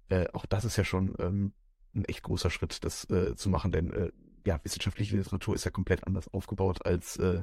[0.08, 1.52] Äh, auch das ist ja schon ähm,
[1.94, 4.10] ein echt großer Schritt, das äh, zu machen, denn äh,
[4.46, 7.42] ja, wissenschaftliche Literatur ist ja komplett anders aufgebaut als äh,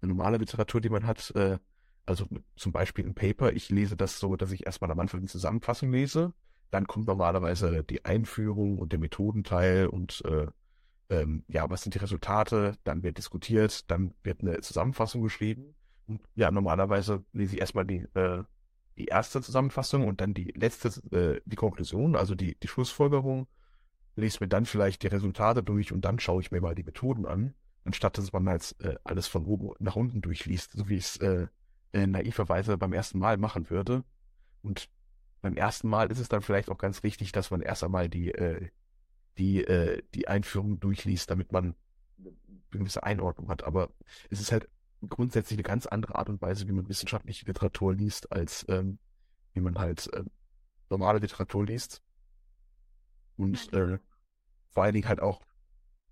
[0.00, 1.30] eine normale Literatur, die man hat.
[1.34, 1.58] Äh,
[2.06, 5.26] also zum Beispiel ein Paper, ich lese das so, dass ich erstmal am Anfang die
[5.26, 6.32] Zusammenfassung lese,
[6.70, 10.46] dann kommt normalerweise die Einführung und der Methodenteil und äh,
[11.08, 15.74] ähm, ja, was sind die Resultate, dann wird diskutiert, dann wird eine Zusammenfassung geschrieben.
[16.08, 18.42] Und ja, normalerweise lese ich erstmal die, äh,
[18.96, 23.46] die erste Zusammenfassung und dann die letzte, äh, die Konklusion, also die, die Schlussfolgerung,
[24.16, 27.26] lese mir dann vielleicht die Resultate durch und dann schaue ich mir mal die Methoden
[27.26, 31.18] an, anstatt dass man halt äh, alles von oben nach unten durchliest, so wie es
[31.18, 31.46] äh,
[31.96, 34.04] äh, naiverweise beim ersten Mal machen würde.
[34.62, 34.90] Und
[35.40, 38.32] beim ersten Mal ist es dann vielleicht auch ganz wichtig, dass man erst einmal die,
[38.32, 38.68] äh,
[39.38, 41.74] die, äh, die Einführung durchliest, damit man
[42.18, 42.34] eine
[42.70, 43.64] gewisse Einordnung hat.
[43.64, 43.90] Aber
[44.28, 44.68] es ist halt
[45.08, 48.98] grundsätzlich eine ganz andere Art und Weise, wie man wissenschaftliche Literatur liest, als ähm,
[49.54, 50.24] wie man halt äh,
[50.90, 52.02] normale Literatur liest.
[53.38, 53.98] Und äh,
[54.70, 55.40] vor allen Dingen halt auch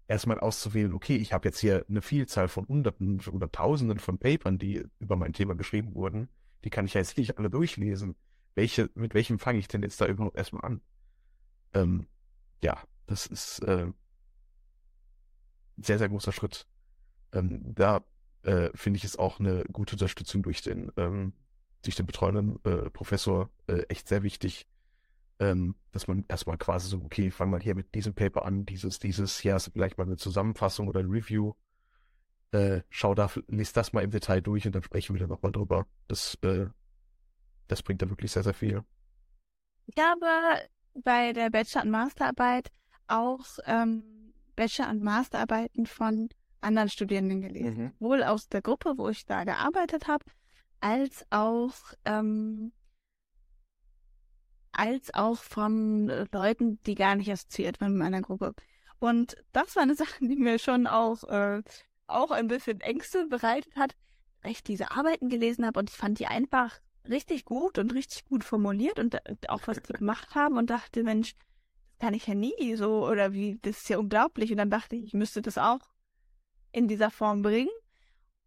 [0.07, 4.59] erstmal auszuwählen, okay, ich habe jetzt hier eine Vielzahl von Hunderten oder Tausenden von Papern,
[4.59, 6.29] die über mein Thema geschrieben wurden.
[6.64, 8.17] Die kann ich ja jetzt nicht alle durchlesen.
[8.55, 10.81] Welche, mit welchem fange ich denn jetzt da überhaupt erstmal an?
[11.73, 12.07] Ähm,
[12.62, 13.95] ja, das ist äh, ein
[15.83, 16.67] sehr, sehr großer Schritt.
[17.33, 18.05] Ähm, da
[18.43, 21.33] äh, finde ich es auch eine gute Unterstützung durch den, ähm,
[21.83, 24.67] durch den betreuenden äh, Professor äh, echt sehr wichtig,
[25.38, 28.99] ähm, dass man erstmal quasi so, okay, fang mal hier mit diesem Paper an, dieses,
[28.99, 31.55] dieses, hier hast du vielleicht mal eine Zusammenfassung oder ein Review.
[32.53, 35.53] Äh, schau da, liest das mal im Detail durch und dann sprechen wir dann nochmal
[35.53, 35.87] drüber.
[36.09, 36.66] Das, äh,
[37.66, 38.85] das bringt da wirklich sehr, sehr viel.
[39.87, 40.27] Ich habe
[41.03, 42.70] bei der Bachelor- und Masterarbeit
[43.09, 46.29] auch ähm, Bachelor- und Masterarbeiten von
[46.61, 47.85] anderen Studierenden gelesen.
[47.85, 47.92] Mhm.
[47.99, 50.25] Sowohl aus der Gruppe, wo ich da gearbeitet habe,
[50.81, 52.73] als auch ähm,
[54.79, 58.55] als auch von äh, Leuten, die gar nicht assoziiert waren mit meiner Gruppe.
[58.99, 61.63] Und das war eine Sache, die mir schon auch, äh,
[62.07, 63.95] auch ein bisschen Ängste bereitet hat,
[64.43, 68.25] weil ich diese Arbeiten gelesen habe und ich fand die einfach richtig gut und richtig
[68.27, 72.27] gut formuliert und äh, auch was die gemacht haben und dachte, Mensch, das kann ich
[72.27, 74.51] ja nie so oder wie, das ist ja unglaublich.
[74.51, 75.81] Und dann dachte ich, ich müsste das auch
[76.73, 77.71] in dieser Form bringen.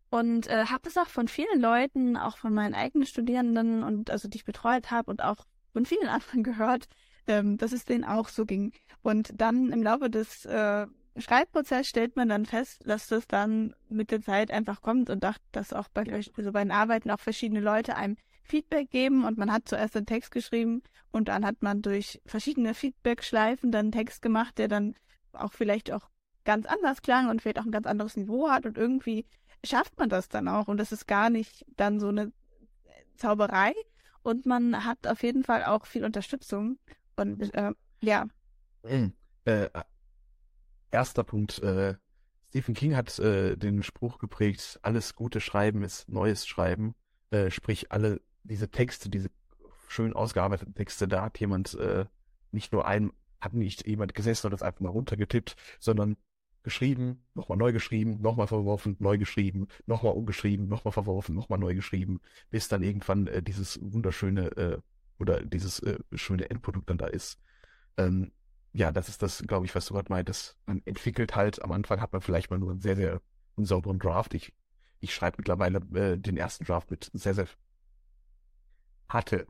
[0.10, 4.30] Und äh, habe es auch von vielen Leuten, auch von meinen eigenen Studierenden und also
[4.30, 5.46] die ich betreut habe und auch
[5.78, 6.88] von vielen anderen gehört,
[7.28, 8.74] ähm, dass es denen auch so ging.
[9.04, 10.88] Und dann im Laufe des äh,
[11.18, 15.44] Schreibprozesses stellt man dann fest, dass das dann mit der Zeit einfach kommt und dachte,
[15.52, 19.52] dass auch bei, also bei den Arbeiten auch verschiedene Leute einem Feedback geben und man
[19.52, 24.22] hat zuerst einen Text geschrieben und dann hat man durch verschiedene Feedback-Schleifen dann einen Text
[24.22, 24.96] gemacht, der dann
[25.34, 26.10] auch vielleicht auch
[26.44, 29.26] ganz anders klang und vielleicht auch ein ganz anderes Niveau hat und irgendwie
[29.63, 32.32] schafft man das dann auch und das ist gar nicht dann so eine
[33.18, 33.74] Zauberei
[34.28, 36.78] und man hat auf jeden Fall auch viel Unterstützung
[37.16, 38.28] und äh, ja.
[38.84, 39.13] Mhm.
[39.46, 39.70] Äh,
[40.92, 41.60] erster Punkt.
[41.60, 41.96] Äh,
[42.50, 46.94] Stephen King hat äh, den Spruch geprägt, alles gute Schreiben ist neues Schreiben.
[47.32, 49.30] Äh, sprich, alle diese Texte, diese
[49.88, 52.06] schön ausgearbeiteten Texte, da hat jemand äh,
[52.52, 56.18] nicht nur ein, hat nicht jemand gesessen und das einfach mal runtergetippt, sondern
[56.63, 62.20] geschrieben, nochmal neu geschrieben, nochmal verworfen, neu geschrieben, nochmal umgeschrieben, nochmal verworfen, nochmal neu geschrieben,
[62.50, 64.78] bis dann irgendwann äh, dieses wunderschöne äh,
[65.20, 67.39] oder dieses äh, schöne Endprodukt dann da ist.
[67.98, 68.32] Ähm,
[68.74, 70.58] ja, das ist das, glaube ich, was du gerade meintest.
[70.65, 73.22] Man entwickelt halt, am Anfang hat man vielleicht mal nur einen sehr, sehr
[73.56, 74.34] unsauberen Draft.
[74.34, 74.54] Ich,
[75.00, 77.48] ich schreibe mittlerweile äh, den ersten Draft mit sehr, sehr
[79.10, 79.48] hatte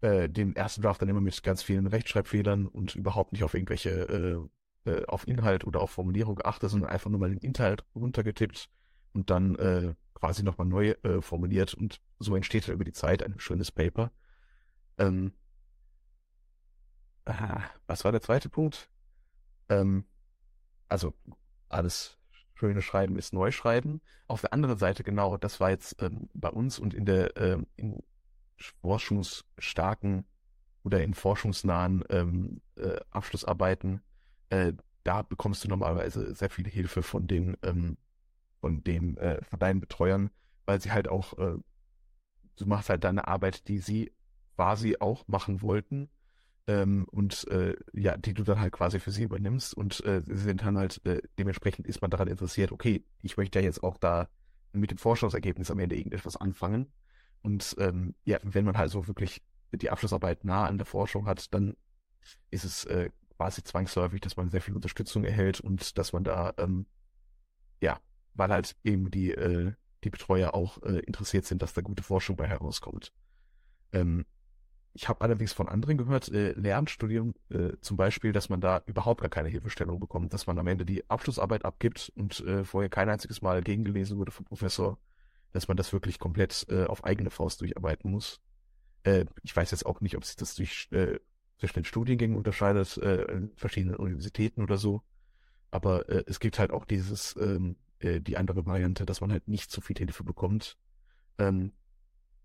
[0.00, 3.90] äh, den ersten Draft dann immer mit ganz vielen Rechtschreibfehlern und überhaupt nicht auf irgendwelche,
[3.90, 4.48] äh,
[4.86, 8.68] äh, auf Inhalt oder auf Formulierung geachtet, sondern einfach nur mal den Inhalt runtergetippt
[9.12, 13.22] und dann äh, quasi nochmal neu äh, formuliert und so entsteht halt über die Zeit
[13.22, 14.10] ein schönes Paper.
[14.98, 15.32] Ähm,
[17.24, 18.88] aha, was war der zweite Punkt?
[19.68, 20.04] Ähm,
[20.88, 21.14] also
[21.68, 22.18] alles
[22.54, 24.00] schöne Schreiben ist Neuschreiben.
[24.28, 27.66] Auf der anderen Seite genau, das war jetzt ähm, bei uns und in der ähm,
[27.76, 28.02] in
[28.80, 30.24] forschungsstarken
[30.82, 34.02] oder in forschungsnahen ähm, äh, Abschlussarbeiten,
[34.50, 34.72] äh,
[35.04, 37.96] da bekommst du normalerweise sehr viel Hilfe von den ähm,
[38.60, 40.30] von den äh, von deinen Betreuern,
[40.64, 41.58] weil sie halt auch äh,
[42.56, 44.12] du machst halt deine Arbeit, die sie
[44.56, 46.08] quasi auch machen wollten
[46.66, 50.36] ähm, und äh, ja, die du dann halt quasi für sie übernimmst und äh, sie
[50.36, 53.98] sind dann halt äh, dementsprechend ist man daran interessiert, okay, ich möchte ja jetzt auch
[53.98, 54.28] da
[54.72, 56.92] mit dem Forschungsergebnis am Ende irgendetwas anfangen.
[57.42, 61.52] Und ähm, ja, wenn man halt so wirklich die Abschlussarbeit nah an der Forschung hat,
[61.54, 61.76] dann
[62.50, 66.54] ist es äh, quasi zwangsläufig, dass man sehr viel Unterstützung erhält und dass man da,
[66.58, 66.86] ähm,
[67.80, 68.00] ja,
[68.34, 69.72] weil halt eben die, äh,
[70.04, 73.12] die Betreuer auch äh, interessiert sind, dass da gute Forschung bei herauskommt.
[73.92, 74.24] Ähm,
[74.96, 79.20] ich habe allerdings von anderen gehört, äh, Lernstudium äh, zum Beispiel, dass man da überhaupt
[79.20, 83.10] gar keine Hilfestellung bekommt, dass man am Ende die Abschlussarbeit abgibt und äh, vorher kein
[83.10, 84.98] einziges Mal gegengelesen wurde vom Professor,
[85.52, 88.40] dass man das wirklich komplett äh, auf eigene Faust durcharbeiten muss.
[89.02, 91.18] Äh, ich weiß jetzt auch nicht, ob sich das durch, äh,
[91.58, 95.02] zwischen den Studiengängen unterscheidet, äh, in verschiedenen Universitäten oder so.
[95.70, 99.48] Aber äh, es gibt halt auch dieses, ähm, äh, die andere Variante, dass man halt
[99.48, 100.76] nicht so viel Hilfe bekommt.
[101.38, 101.72] Ähm,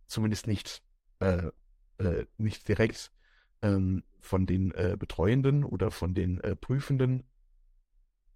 [0.07, 0.83] zumindest nicht,
[1.19, 1.49] äh,
[1.97, 3.11] äh, nicht direkt
[3.61, 7.23] ähm, von den äh, Betreuenden oder von den äh, Prüfenden.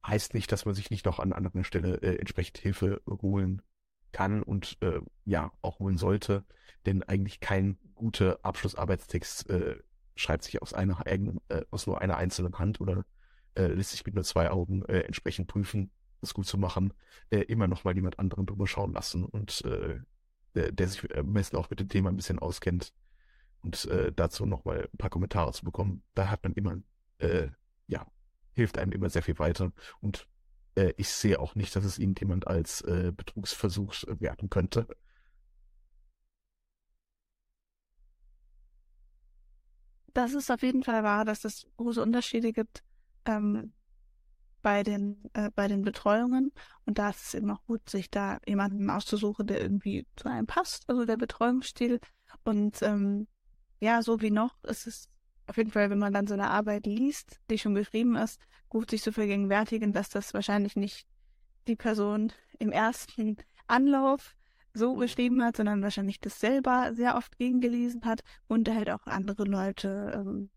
[0.06, 3.62] Heißt nicht, dass man sich nicht noch an anderer Stelle äh, entsprechend Hilfe holen
[4.12, 6.46] kann und äh, ja auch holen sollte,
[6.86, 9.78] denn eigentlich kein guter Abschlussarbeitstext äh,
[10.16, 13.06] schreibt sich aus einer eigenen, äh, aus nur einer einzelnen Hand oder
[13.56, 16.94] äh, lässt sich mit nur zwei Augen äh, entsprechend prüfen, das gut zu machen,
[17.30, 20.00] äh, immer noch mal jemand anderen drüber schauen lassen und äh,
[20.56, 22.94] der, der sich am besten auch mit dem Thema ein bisschen auskennt
[23.62, 26.78] und äh, dazu noch mal ein paar Kommentare zu bekommen, da hat man immer,
[27.20, 27.50] äh,
[27.88, 28.06] ja,
[28.54, 30.28] hilft einem immer sehr viel weiter und
[30.76, 34.88] äh, ich sehe auch nicht, dass es irgendjemand als äh, Betrugsversuch werten könnte.
[40.16, 42.84] Das ist auf jeden Fall wahr, dass es große Unterschiede gibt
[43.26, 43.74] ähm,
[44.62, 46.54] bei den äh, bei den Betreuungen.
[46.86, 50.48] Und da ist es eben auch gut, sich da jemanden auszusuchen, der irgendwie zu einem
[50.48, 52.00] passt, also der Betreuungsstil.
[52.46, 53.28] Und ähm,
[53.82, 55.10] ja, so wie noch ist es
[55.48, 58.92] auf jeden Fall, wenn man dann so eine Arbeit liest, die schon geschrieben ist, gut
[58.92, 61.06] sich zu vergegenwärtigen, dass das wahrscheinlich nicht
[61.68, 63.36] die Person im ersten
[63.68, 64.34] Anlauf
[64.76, 69.44] so beschrieben hat, sondern wahrscheinlich das selber sehr oft gegengelesen hat und halt auch andere
[69.44, 70.50] Leute ähm,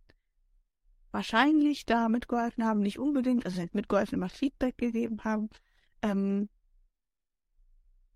[1.11, 5.49] wahrscheinlich da mitgeholfen haben, nicht unbedingt, also nicht mitgeholfen, immer Feedback gegeben haben.
[6.03, 6.49] Ähm,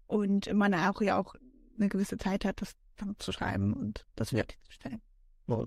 [0.07, 1.35] und man auch ja auch
[1.79, 5.01] eine gewisse Zeit hat, das dann zu schreiben und das fertigzustellen.
[5.47, 5.65] Ja.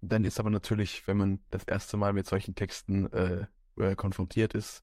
[0.00, 3.46] Dann ist aber natürlich, wenn man das erste Mal mit solchen Texten äh,
[3.96, 4.82] konfrontiert ist,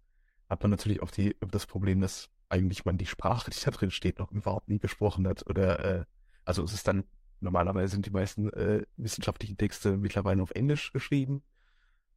[0.50, 3.90] hat man natürlich auch die, das Problem, dass eigentlich man die Sprache, die da drin
[3.90, 5.46] steht, noch überhaupt nie gesprochen hat.
[5.48, 6.06] Oder äh,
[6.46, 7.04] also es ist dann,
[7.40, 11.42] normalerweise sind die meisten äh, wissenschaftlichen Texte mittlerweile auf Englisch geschrieben.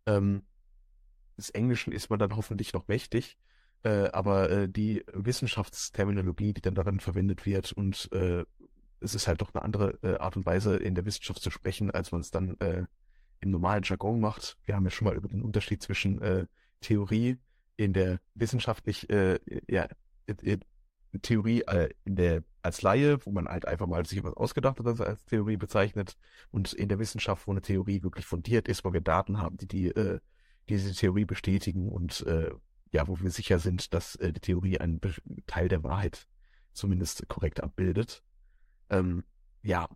[0.05, 0.42] Ähm,
[1.38, 3.38] des Englischen ist man dann hoffentlich noch mächtig,
[3.83, 8.44] äh, aber äh, die Wissenschaftsterminologie, die dann darin verwendet wird und äh,
[9.01, 11.90] es ist halt doch eine andere äh, Art und Weise in der Wissenschaft zu sprechen,
[11.90, 12.85] als man es dann äh,
[13.40, 14.57] im normalen Jargon macht.
[14.64, 16.46] Wir haben ja schon mal über den Unterschied zwischen äh,
[16.81, 17.38] Theorie
[17.77, 19.87] in der wissenschaftlich, äh, ja,
[21.23, 24.87] Theorie äh, in der als Laie, wo man halt einfach mal sich was ausgedacht hat,
[24.87, 26.17] das als Theorie bezeichnet,
[26.51, 29.69] und in der Wissenschaft, wo eine Theorie wirklich fundiert ist, wo wir Daten haben, die,
[29.69, 30.19] die äh,
[30.69, 32.51] diese Theorie bestätigen und äh,
[32.93, 35.01] ja, wo wir sicher sind, dass äh, die Theorie einen
[35.47, 36.27] Teil der Wahrheit
[36.73, 38.23] zumindest korrekt abbildet.
[38.91, 39.25] Ähm,
[39.62, 39.89] ja,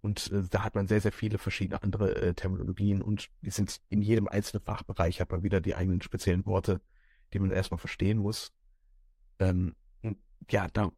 [0.00, 3.80] und äh, da hat man sehr, sehr viele verschiedene andere äh, Terminologien und die sind
[3.88, 6.80] in jedem einzelnen Fachbereich hat man wieder die eigenen speziellen Worte,
[7.32, 8.52] die man erstmal verstehen muss.
[9.38, 9.74] Ähm,
[10.50, 10.90] ja, da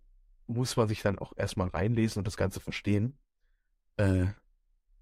[0.46, 3.18] muss man sich dann auch erstmal reinlesen und das Ganze verstehen.
[3.96, 4.26] Äh,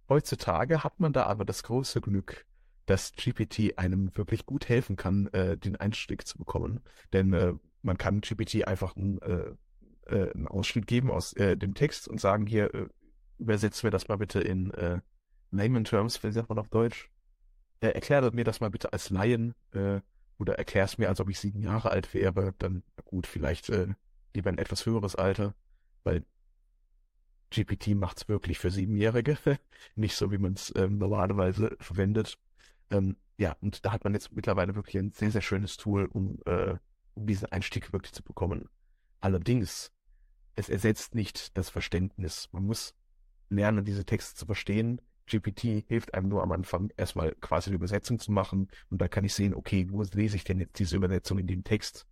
[0.09, 2.46] heutzutage hat man da aber das große Glück,
[2.87, 6.81] dass GPT einem wirklich gut helfen kann, äh, den Einstieg zu bekommen.
[7.12, 9.53] Denn äh, man kann GPT einfach ein, äh,
[10.07, 12.88] äh, einen Ausschnitt geben aus äh, dem Text und sagen, hier, äh,
[13.38, 15.01] übersetzen wir das mal bitte in äh,
[15.51, 17.11] Layman Terms, wie sagt man auf Deutsch?
[17.81, 20.01] Äh, erklär mir das mal bitte als Laien äh,
[20.38, 22.55] oder erklär es mir, als ob ich sieben Jahre alt wäre.
[22.59, 23.88] Dann gut, vielleicht äh,
[24.35, 25.55] lieber ein etwas höheres Alter,
[26.05, 26.24] weil
[27.51, 29.38] GPT macht's wirklich für Siebenjährige,
[29.94, 32.38] nicht so, wie man es ähm, normalerweise verwendet.
[32.90, 36.38] Ähm, ja, und da hat man jetzt mittlerweile wirklich ein sehr, sehr schönes Tool, um,
[36.46, 36.77] äh,
[37.14, 38.68] um diesen Einstieg wirklich zu bekommen.
[39.20, 39.92] Allerdings,
[40.57, 42.48] es ersetzt nicht das Verständnis.
[42.53, 42.94] Man muss
[43.48, 45.01] lernen, diese Texte zu verstehen.
[45.29, 49.25] GPT hilft einem nur am Anfang erstmal quasi eine Übersetzung zu machen und da kann
[49.25, 52.07] ich sehen, okay, wo lese ich denn jetzt diese Übersetzung in dem Text?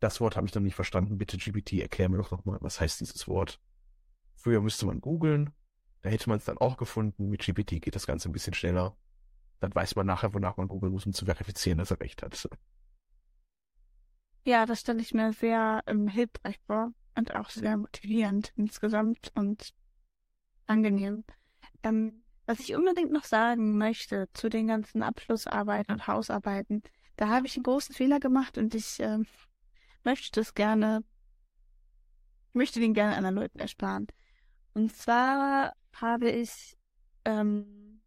[0.00, 1.18] Das Wort habe ich noch nicht verstanden.
[1.18, 3.60] Bitte GPT, erklär mir doch nochmal, was heißt dieses Wort?
[4.34, 5.50] Früher müsste man googeln,
[6.02, 7.28] da hätte man es dann auch gefunden.
[7.28, 8.96] Mit GPT geht das Ganze ein bisschen schneller.
[9.60, 12.48] Dann weiß man nachher, wonach man googeln muss, um zu verifizieren, dass er recht hat.
[14.44, 19.74] Ja, das stelle ich mir sehr ähm, hilfreich vor und auch sehr motivierend insgesamt und
[20.66, 21.24] angenehm.
[21.82, 26.82] Ähm, was ich unbedingt noch sagen möchte zu den ganzen Abschlussarbeiten und Hausarbeiten,
[27.14, 29.18] da habe ich einen großen Fehler gemacht und ich äh,
[30.02, 31.04] möchte das gerne,
[32.52, 34.08] möchte den gerne anderen Leuten ersparen.
[34.74, 36.76] Und zwar habe ich
[37.24, 38.02] ähm,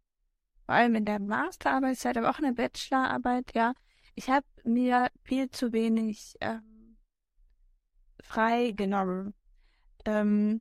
[0.66, 3.72] vor allem in der Masterarbeitszeit, aber auch in der Bachelorarbeit, ja,
[4.14, 6.98] ich habe mir viel zu wenig ähm,
[8.22, 9.32] frei genommen.
[10.04, 10.60] Ähm,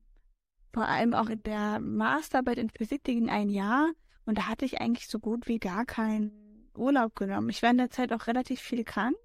[0.73, 3.91] vor allem auch in der Masterarbeit in Physik, die ging ein Jahr
[4.25, 6.31] und da hatte ich eigentlich so gut wie gar keinen
[6.75, 7.49] Urlaub genommen.
[7.49, 9.15] Ich war in der Zeit auch relativ viel krank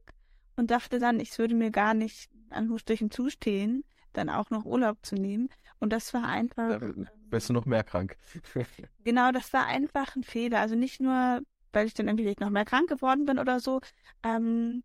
[0.56, 4.98] und dachte dann, ich würde mir gar nicht an Hustlichen zustehen, dann auch noch Urlaub
[5.02, 5.48] zu nehmen.
[5.80, 6.80] Und das war einfach.
[6.80, 6.94] Ja,
[7.30, 8.16] wärst du noch mehr krank.
[9.04, 10.60] genau, das war einfach ein Fehler.
[10.60, 11.40] Also nicht nur,
[11.72, 13.80] weil ich dann irgendwie noch mehr krank geworden bin oder so,
[14.22, 14.82] ähm,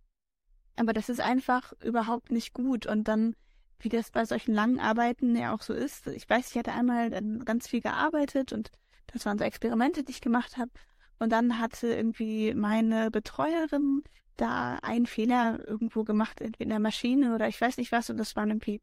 [0.76, 2.86] aber das ist einfach überhaupt nicht gut.
[2.86, 3.36] Und dann,
[3.84, 7.10] wie das bei solchen langen Arbeiten ja auch so ist, ich weiß, ich hatte einmal
[7.10, 8.72] dann ganz viel gearbeitet und
[9.08, 10.72] das waren so Experimente, die ich gemacht habe.
[11.20, 14.04] Und dann hatte irgendwie meine Betreuerin
[14.36, 18.18] da einen Fehler irgendwo gemacht, entweder in der Maschine oder ich weiß nicht was, und
[18.18, 18.82] das waren irgendwie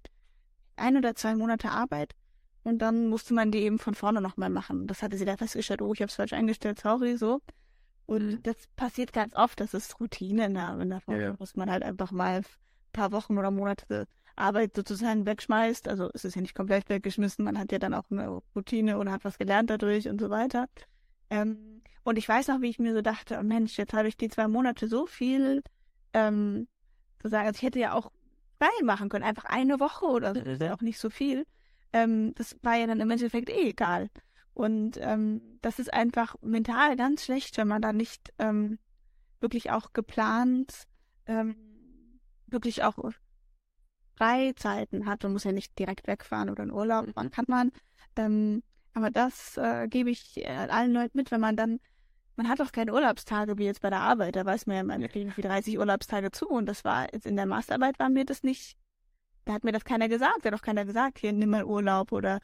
[0.76, 2.14] ein oder zwei Monate Arbeit.
[2.62, 4.86] Und dann musste man die eben von vorne nochmal machen.
[4.86, 7.40] Das hatte sie da festgestellt, oh, ich habe es falsch eingestellt, sorry, so.
[8.06, 8.42] Und mhm.
[8.42, 11.36] das passiert ganz oft, das ist Routine in der, in der Forschung, ja, ja.
[11.36, 12.44] dass man halt einfach mal ein
[12.92, 14.06] paar Wochen oder Monate
[14.40, 15.88] Arbeit sozusagen wegschmeißt.
[15.88, 19.12] Also es ist ja nicht komplett weggeschmissen, man hat ja dann auch eine Routine oder
[19.12, 20.66] hat was gelernt dadurch und so weiter.
[21.30, 24.16] Ähm, und ich weiß noch, wie ich mir so dachte, oh Mensch, jetzt habe ich
[24.16, 25.62] die zwei Monate so viel,
[26.12, 26.66] ähm,
[27.22, 28.10] sozusagen, also ich hätte ja auch
[28.58, 31.46] frei machen können, einfach eine Woche oder so, das ist ja auch nicht so viel.
[31.92, 34.08] Ähm, das war ja dann im Endeffekt eh egal.
[34.54, 38.78] Und ähm, das ist einfach mental ganz schlecht, wenn man da nicht ähm,
[39.40, 40.84] wirklich auch geplant,
[41.26, 41.56] ähm,
[42.46, 42.98] wirklich auch
[44.20, 47.30] Freizeiten hat und muss ja nicht direkt wegfahren oder in Urlaub, mhm.
[47.30, 47.72] kann man.
[48.16, 48.62] Ähm,
[48.92, 51.80] aber das äh, gebe ich äh, allen Leuten mit, wenn man dann
[52.36, 54.34] man hat doch keine Urlaubstage wie jetzt bei der Arbeit.
[54.34, 56.48] Da weiß man ja, man kriegt wie 30 Urlaubstage zu.
[56.48, 58.78] Und das war jetzt in der Masterarbeit war mir das nicht,
[59.44, 60.38] da hat mir das keiner gesagt.
[60.42, 62.40] Da hat doch keiner gesagt, hier nimm mal Urlaub oder.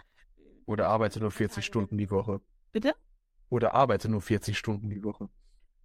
[0.67, 2.43] Oder arbeite nur 40 Stunden die Woche.
[2.73, 2.95] Bitte?
[3.49, 5.31] Oder arbeite nur 40 Stunden die Woche.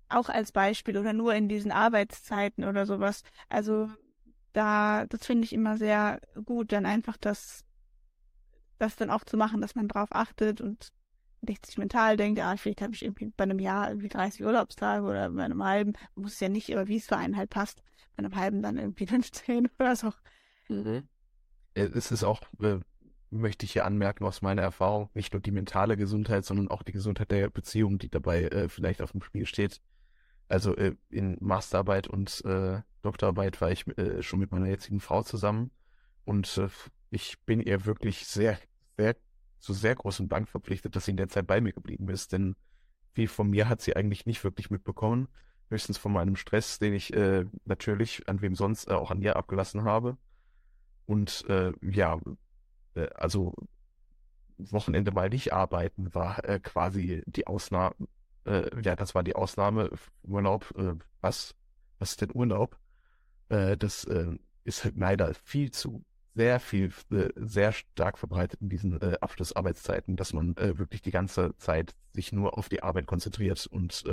[0.10, 3.24] Auch als Beispiel oder nur in diesen Arbeitszeiten oder sowas.
[3.48, 3.89] Also
[4.54, 7.64] da, das finde ich immer sehr gut, dann einfach das,
[8.78, 10.91] das dann auch zu machen, dass man drauf achtet und
[11.41, 15.06] nicht sich mental denkt, ah, vielleicht habe ich irgendwie bei einem Jahr irgendwie 30 Urlaubstage
[15.06, 17.82] oder bei einem halben, muss es ja nicht, aber wie es für einen halt passt,
[18.16, 20.12] bei einem halben dann irgendwie 15 oder so.
[20.70, 21.08] Mhm.
[21.74, 22.80] Es ist auch, äh,
[23.30, 26.91] möchte ich hier anmerken aus meiner Erfahrung, nicht nur die mentale Gesundheit, sondern auch die
[26.91, 29.82] Gesundheit der Beziehung, die dabei äh, vielleicht auf dem Spiel steht.
[30.52, 35.24] Also äh, in Masterarbeit und äh, Doktorarbeit war ich äh, schon mit meiner jetzigen Frau
[35.24, 35.72] zusammen.
[36.26, 36.68] Und äh,
[37.10, 38.60] ich bin ihr wirklich sehr,
[38.97, 39.16] sehr,
[39.60, 42.58] zu sehr großen Dank verpflichtet, dass sie in der Zeit bei mir geblieben ist, denn
[43.14, 45.30] viel von mir hat sie eigentlich nicht wirklich mitbekommen,
[45.70, 49.38] höchstens von meinem Stress, den ich äh, natürlich an wem sonst äh, auch an ihr
[49.38, 50.18] abgelassen habe.
[51.06, 52.20] Und äh, ja,
[52.95, 53.54] äh, also
[54.58, 57.95] Wochenende mal nicht arbeiten war äh, quasi die Ausnahme,
[58.46, 59.89] äh, ja, das war die Ausnahme.
[60.24, 61.56] Urlaub, äh, was?
[62.00, 62.80] Was ist denn Urlaub?
[63.50, 68.70] Äh, das äh, ist halt leider viel zu sehr viel, äh, sehr stark verbreitet in
[68.70, 73.68] diesen äh, Abschlussarbeitszeiten, dass man wirklich die ganze Zeit sich nur auf die Arbeit konzentriert
[73.68, 74.06] und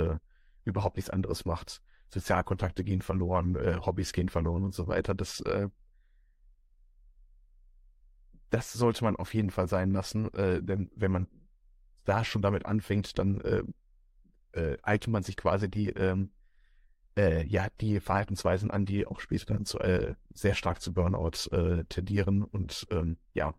[0.65, 1.81] überhaupt nichts anderes macht.
[2.13, 3.55] Sozialkontakte gehen verloren,
[3.85, 5.13] Hobbys gehen verloren und so weiter.
[5.13, 5.41] Das,
[8.49, 11.27] das sollte man auf jeden Fall sein lassen, äh, denn wenn man
[12.05, 13.63] da schon damit anfängt, dann äh,
[14.59, 16.31] äh, eignet man sich quasi die, ähm,
[17.17, 21.49] äh, ja, die Verhaltensweisen an, die auch später dann zu, äh, sehr stark zu Burnout
[21.51, 22.43] äh, tendieren.
[22.43, 23.53] Und ähm, ja,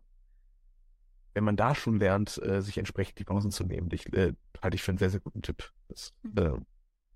[1.35, 4.75] wenn man da schon lernt, äh, sich entsprechend die Pausen zu nehmen, ich, äh, halte
[4.75, 5.73] ich für einen sehr, sehr guten Tipp.
[5.89, 6.39] Das mhm.
[6.39, 6.61] äh,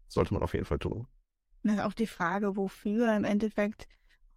[0.08, 1.06] sollte man auf jeden Fall tun.
[1.62, 3.88] Das ist auch die Frage, wofür im Endeffekt,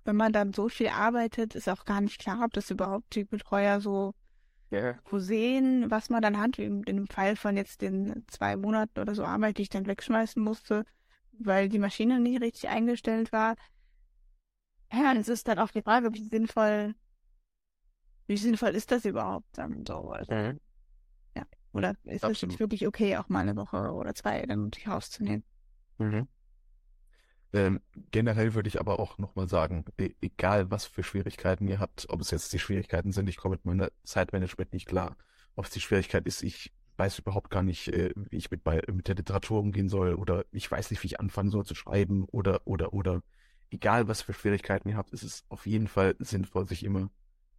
[0.06, 3.26] wenn man dann so viel arbeitet, ist auch gar nicht klar, ob das überhaupt die
[3.26, 4.14] Betreuer so
[4.72, 5.00] yeah.
[5.12, 9.24] sehen, was man dann hat, in dem Fall von jetzt den zwei Monaten oder so
[9.24, 10.86] Arbeit, die ich dann wegschmeißen musste,
[11.40, 13.56] weil die Maschine nicht richtig eingestellt war.
[14.92, 16.96] Ja, es ist dann auch die Frage, wie sinnvoll,
[18.28, 20.10] wie sinnvoll ist das überhaupt dann so?
[20.12, 20.60] Also, mhm.
[21.36, 21.44] Ja.
[21.74, 25.44] Oder ist es wirklich okay, auch mal eine Woche oder zwei dann sich rauszunehmen?
[25.98, 26.28] Mhm.
[27.54, 27.82] Ähm,
[28.12, 32.22] generell würde ich aber auch nochmal sagen, e egal was für Schwierigkeiten ihr habt, ob
[32.22, 35.16] es jetzt die Schwierigkeiten sind, ich komme mit meiner Zeitmanagement nicht klar,
[35.56, 38.82] ob es die Schwierigkeit ist, ich weiß überhaupt gar nicht, äh, wie ich mit, bei,
[38.92, 42.26] mit der Literatur umgehen soll oder ich weiß nicht, wie ich anfangen soll zu schreiben
[42.26, 43.22] oder, oder, oder.
[43.70, 47.10] Egal was für Schwierigkeiten ihr habt, ist es auf jeden Fall sinnvoll, sich immer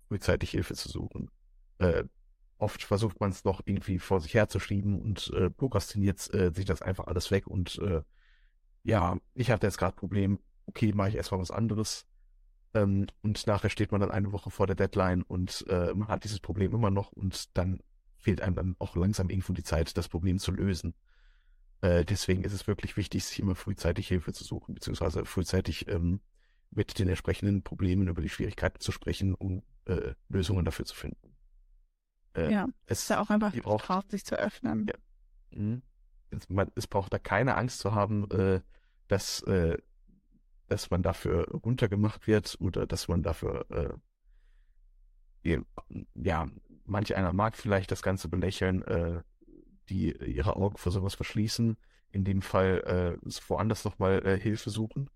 [0.09, 1.30] frühzeitig Hilfe zu suchen.
[1.78, 2.05] Äh,
[2.59, 6.82] oft versucht man es noch irgendwie vor sich herzuschieben und äh, prokrastiniert äh, sich das
[6.82, 8.03] einfach alles weg und äh,
[8.83, 12.07] ja, ich hatte jetzt gerade Problem, okay, mache ich erstmal was anderes.
[12.74, 16.24] Ähm, und nachher steht man dann eine Woche vor der Deadline und äh, man hat
[16.24, 17.81] dieses Problem immer noch und dann
[18.18, 20.95] fehlt einem dann auch langsam irgendwo die Zeit, das Problem zu lösen.
[21.81, 26.20] Äh, deswegen ist es wirklich wichtig, sich immer frühzeitig Hilfe zu suchen, beziehungsweise frühzeitig ähm,
[26.70, 31.37] mit den entsprechenden Problemen über die Schwierigkeiten zu sprechen, um äh, Lösungen dafür zu finden.
[32.35, 34.87] Äh, ja, es ist ja auch einfach braucht, drauf, sich zu öffnen.
[34.87, 35.59] Ja.
[35.59, 35.83] Mhm.
[36.49, 38.61] Man, es braucht da keine Angst zu haben, äh,
[39.09, 39.79] dass, äh,
[40.68, 45.59] dass man dafür runtergemacht wird oder dass man dafür, äh,
[46.14, 46.49] ja,
[46.85, 49.22] manch einer mag vielleicht das Ganze belächeln, äh,
[49.89, 51.76] die ihre Augen vor sowas verschließen,
[52.11, 55.09] in dem Fall äh, woanders nochmal äh, Hilfe suchen.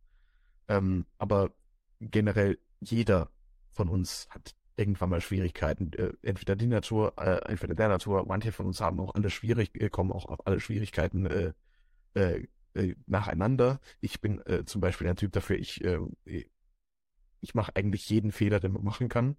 [0.68, 1.50] Ähm, aber
[2.00, 3.30] generell jeder
[3.70, 5.92] von uns hat irgendwann mal Schwierigkeiten.
[5.92, 9.70] Äh, entweder die Natur, äh, entweder der Natur, manche von uns haben auch alle schwierig,
[9.80, 11.52] äh, kommen auch auf alle Schwierigkeiten äh,
[12.14, 13.80] äh, äh, nacheinander.
[14.00, 15.98] Ich bin äh, zum Beispiel ein Typ dafür, ich, äh,
[17.40, 19.36] ich mache eigentlich jeden Fehler, den man machen kann.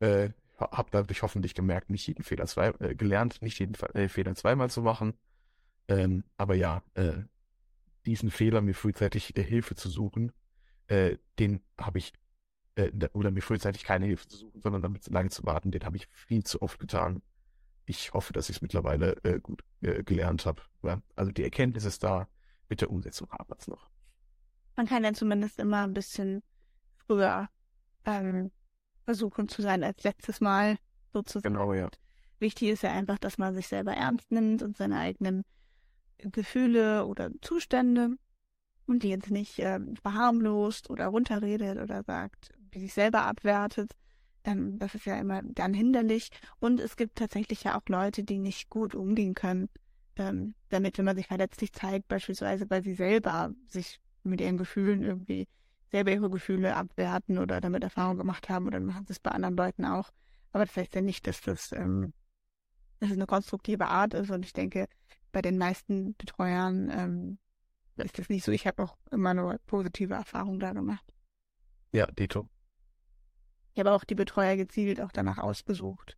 [0.00, 4.34] Äh, hab dadurch hoffentlich gemerkt, nicht jeden Fehler zwei, äh, gelernt, nicht jeden äh, Fehler
[4.34, 5.14] zweimal zu machen.
[5.88, 7.22] Ähm, aber ja, äh,
[8.06, 10.32] diesen Fehler, mir frühzeitig äh, Hilfe zu suchen,
[11.38, 12.12] den habe ich,
[12.74, 15.96] äh, oder mir frühzeitig keine Hilfe zu suchen, sondern damit lange zu warten, den habe
[15.96, 17.22] ich viel zu oft getan.
[17.84, 20.62] Ich hoffe, dass ich es mittlerweile äh, gut äh, gelernt habe.
[20.82, 21.02] Ja?
[21.16, 22.28] Also die Erkenntnis ist da,
[22.68, 23.90] mit der Umsetzung hapert es noch.
[24.76, 26.42] Man kann ja zumindest immer ein bisschen
[27.06, 27.48] früher
[28.04, 28.50] ähm,
[29.04, 30.78] versuchen zu sein als letztes Mal
[31.12, 31.54] sozusagen.
[31.54, 31.90] Genau, ja.
[32.38, 35.44] Wichtig ist ja einfach, dass man sich selber ernst nimmt und seine eigenen
[36.18, 38.16] Gefühle oder Zustände
[38.86, 43.92] und die jetzt nicht äh, verharmlost oder runterredet oder sagt, sich selber abwertet.
[44.42, 46.30] Dann, das ist ja immer dann hinderlich.
[46.58, 49.68] Und es gibt tatsächlich ja auch Leute, die nicht gut umgehen können,
[50.16, 55.02] ähm, damit, wenn man sich verletzlich zeigt, beispielsweise, weil sie selber sich mit ihren Gefühlen
[55.02, 55.48] irgendwie
[55.90, 59.56] selber ihre Gefühle abwerten oder damit Erfahrung gemacht haben oder machen sie es bei anderen
[59.56, 60.10] Leuten auch.
[60.52, 62.12] Aber das heißt ja nicht, dass das, ähm,
[62.98, 64.30] dass es eine konstruktive Art ist.
[64.30, 64.88] Und ich denke,
[65.32, 67.38] bei den meisten Betreuern ähm,
[67.96, 68.52] ist das nicht so.
[68.52, 71.04] Ich habe auch immer nur positive Erfahrungen da gemacht.
[71.92, 72.48] Ja, Dito.
[73.74, 76.16] Ich habe auch die Betreuer gezielt auch danach ausgesucht.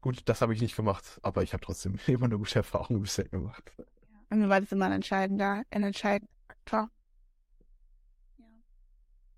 [0.00, 3.28] Gut, das habe ich nicht gemacht, aber ich habe trotzdem immer eine gute Erfahrung bisher
[3.28, 3.72] gemacht.
[4.30, 6.90] Und mir war das immer ein entscheidender, ein entscheidender Faktor.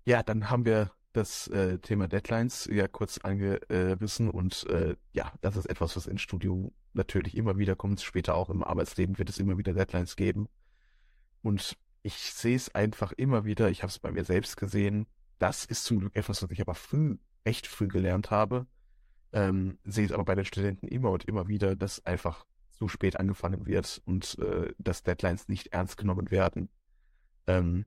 [0.05, 5.57] Ja, dann haben wir das äh, Thema Deadlines ja kurz angerissen und äh, ja, das
[5.57, 8.01] ist etwas, was ins Studium natürlich immer wieder kommt.
[8.01, 10.47] Später auch im Arbeitsleben wird es immer wieder Deadlines geben.
[11.41, 15.07] Und ich sehe es einfach immer wieder, ich habe es bei mir selbst gesehen.
[15.37, 18.67] Das ist zum Glück etwas, was ich aber früh, echt früh gelernt habe.
[19.31, 23.19] Ähm, sehe es aber bei den Studenten immer und immer wieder, dass einfach zu spät
[23.19, 26.69] angefangen wird und äh, dass Deadlines nicht ernst genommen werden.
[27.47, 27.85] Ähm,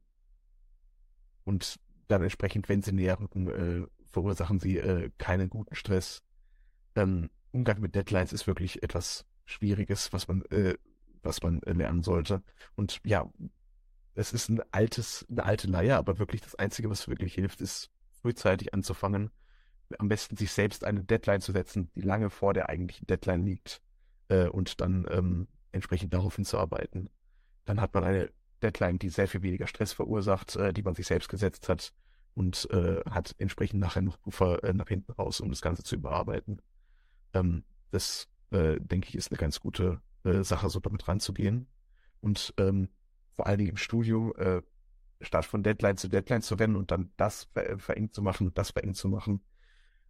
[1.44, 6.22] und dann entsprechend, wenn sie näher rücken, äh, verursachen sie äh, keinen guten Stress.
[6.94, 10.74] Ähm, Umgang mit Deadlines ist wirklich etwas Schwieriges, was man, äh,
[11.22, 12.42] was man äh, lernen sollte.
[12.76, 13.30] Und ja,
[14.14, 17.90] es ist ein altes, eine alte Leier, aber wirklich das Einzige, was wirklich hilft, ist
[18.20, 19.30] frühzeitig anzufangen.
[19.98, 23.82] Am besten sich selbst eine Deadline zu setzen, die lange vor der eigentlichen Deadline liegt,
[24.28, 27.10] äh, und dann ähm, entsprechend darauf hinzuarbeiten.
[27.64, 28.30] Dann hat man eine
[28.62, 31.92] Deadline, die sehr viel weniger Stress verursacht, äh, die man sich selbst gesetzt hat
[32.34, 35.96] und äh, hat entsprechend nachher noch Puffer äh, nach hinten raus, um das Ganze zu
[35.96, 36.62] überarbeiten.
[37.34, 41.66] Ähm, das, äh, denke ich, ist eine ganz gute äh, Sache, so damit ranzugehen.
[42.20, 42.88] Und ähm,
[43.36, 44.62] vor allen Dingen im Studium, äh,
[45.20, 48.58] statt von Deadline zu Deadline zu rennen und dann das ver verengt zu machen und
[48.58, 49.42] das verengt zu machen,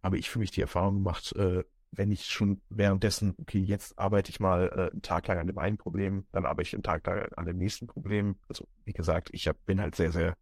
[0.01, 1.63] habe ich für mich die Erfahrung gemacht, äh,
[1.95, 5.59] wenn ich schon währenddessen, okay, jetzt arbeite ich mal äh, einen Tag lang an dem
[5.59, 8.35] einen Problem, dann arbeite ich einen Tag lang an dem nächsten Problem.
[8.47, 10.35] Also wie gesagt, ich hab, bin halt sehr, sehr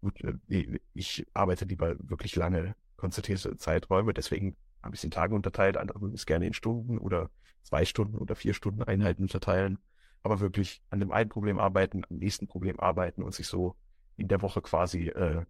[0.00, 5.34] gut, äh, ich arbeite lieber wirklich lange konzentrierte Zeiträume, deswegen habe ich es in Tagen
[5.34, 7.30] unterteilt, andere würden es gerne in Stunden oder
[7.62, 9.78] zwei Stunden oder vier Stunden Einheiten unterteilen,
[10.24, 13.76] aber wirklich an dem einen Problem arbeiten, am nächsten Problem arbeiten und sich so
[14.16, 15.44] in der Woche quasi äh,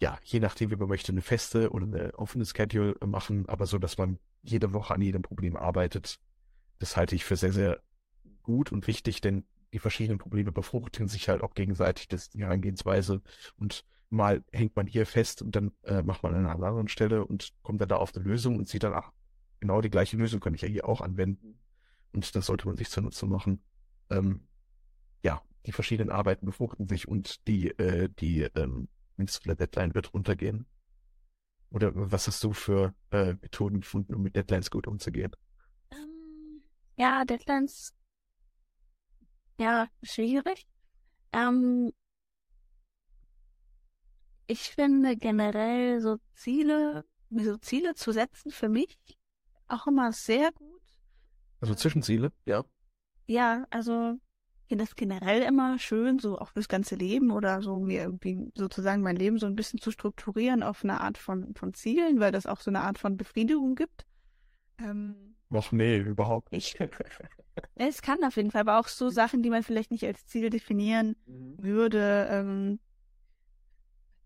[0.00, 3.78] ja, je nachdem, wie man möchte, eine feste oder eine offene Schedule machen, aber so,
[3.78, 6.18] dass man jede Woche an jedem Problem arbeitet.
[6.78, 7.82] Das halte ich für sehr, sehr
[8.42, 9.44] gut und wichtig, denn
[9.74, 13.20] die verschiedenen Probleme befruchten sich halt auch gegenseitig, das ist die Herangehensweise.
[13.58, 17.24] Und mal hängt man hier fest und dann äh, macht man an einer anderen Stelle
[17.24, 19.12] und kommt dann da auf eine Lösung und sieht dann, ach,
[19.60, 21.60] genau die gleiche Lösung kann ich ja hier auch anwenden.
[22.12, 23.62] Und das sollte man sich zunutze machen.
[24.10, 24.46] Ähm,
[25.22, 30.66] ja, die verschiedenen Arbeiten befruchten sich und die, äh, die ähm, Mindestfehler Deadline wird runtergehen?
[31.70, 35.30] Oder was hast du für äh, Methoden gefunden, um mit Deadlines gut umzugehen?
[35.92, 36.62] Ähm,
[36.96, 37.94] ja, Deadlines,
[39.60, 40.66] ja, schwierig.
[41.32, 41.92] Ähm,
[44.48, 48.98] ich finde generell so Ziele, so Ziele zu setzen für mich
[49.68, 50.79] auch immer sehr gut.
[51.60, 52.64] Also Zwischenziele, ja.
[53.26, 54.18] Ja, also
[54.70, 59.02] finde das generell immer schön, so auch fürs ganze Leben oder so mir irgendwie sozusagen
[59.02, 62.46] mein Leben so ein bisschen zu strukturieren auf eine Art von, von Zielen, weil das
[62.46, 64.06] auch so eine Art von Befriedigung gibt.
[64.78, 66.78] Ähm, Ach nee, überhaupt nicht.
[67.74, 70.50] es kann auf jeden Fall, aber auch so Sachen, die man vielleicht nicht als Ziel
[70.50, 71.56] definieren mhm.
[71.58, 72.78] würde, ähm,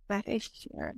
[0.09, 0.93] weil ich, äh,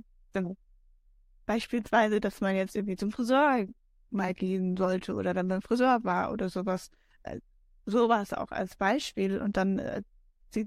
[1.45, 3.65] beispielsweise, dass man jetzt irgendwie zum Friseur
[4.09, 6.91] mal gehen sollte oder dann beim Friseur war oder sowas.
[7.23, 7.39] Äh,
[7.85, 10.03] sowas auch als Beispiel und dann äh,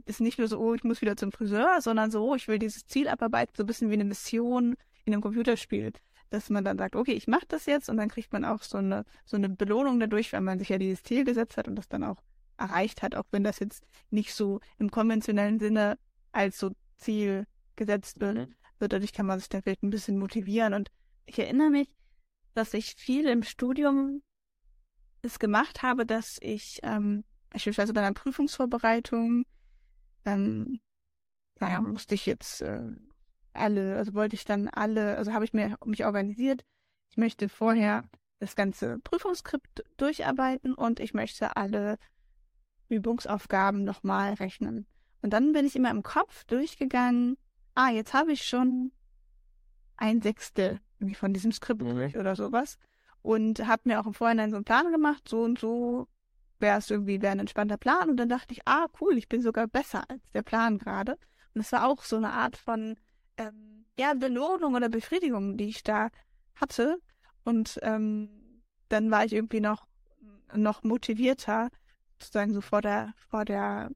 [0.06, 2.58] ist nicht nur so, oh, ich muss wieder zum Friseur, sondern so, oh, ich will
[2.58, 5.92] dieses Ziel abarbeiten, so ein bisschen wie eine Mission in einem Computerspiel.
[6.30, 8.78] Dass man dann sagt, okay, ich mache das jetzt und dann kriegt man auch so
[8.78, 11.88] eine, so eine Belohnung dadurch, weil man sich ja dieses Ziel gesetzt hat und das
[11.88, 12.18] dann auch
[12.56, 15.98] erreicht hat, auch wenn das jetzt nicht so im konventionellen Sinne
[16.30, 18.36] als so Ziel gesetzt wird.
[18.36, 18.54] Mhm.
[18.78, 20.74] Dadurch kann man sich da vielleicht ein bisschen motivieren.
[20.74, 20.90] Und
[21.26, 21.88] ich erinnere mich,
[22.60, 24.22] dass ich viel im Studium
[25.22, 29.46] es gemacht habe, dass ich ähm, beispielsweise bei einer Prüfungsvorbereitung,
[30.26, 30.78] ähm,
[31.58, 32.82] naja, musste ich jetzt äh,
[33.54, 36.62] alle, also wollte ich dann alle, also habe ich mir mich organisiert.
[37.08, 38.04] Ich möchte vorher
[38.40, 41.98] das ganze Prüfungsskript durcharbeiten und ich möchte alle
[42.90, 44.86] Übungsaufgaben nochmal rechnen.
[45.22, 47.38] Und dann bin ich immer im Kopf durchgegangen,
[47.74, 48.92] ah, jetzt habe ich schon
[49.96, 50.78] ein Sechstel
[51.14, 52.12] von diesem Skript mhm.
[52.18, 52.78] oder sowas
[53.22, 56.08] und habe mir auch im Vorhinein so einen Plan gemacht, so und so
[56.58, 59.42] wäre es irgendwie wäre ein entspannter Plan und dann dachte ich, ah cool, ich bin
[59.42, 61.16] sogar besser als der Plan gerade
[61.54, 62.96] und es war auch so eine Art von
[63.36, 66.10] ähm, ja Belohnung oder Befriedigung, die ich da
[66.54, 66.98] hatte
[67.44, 69.86] und ähm, dann war ich irgendwie noch
[70.54, 71.70] noch motivierter
[72.18, 73.90] sozusagen so vor der vor der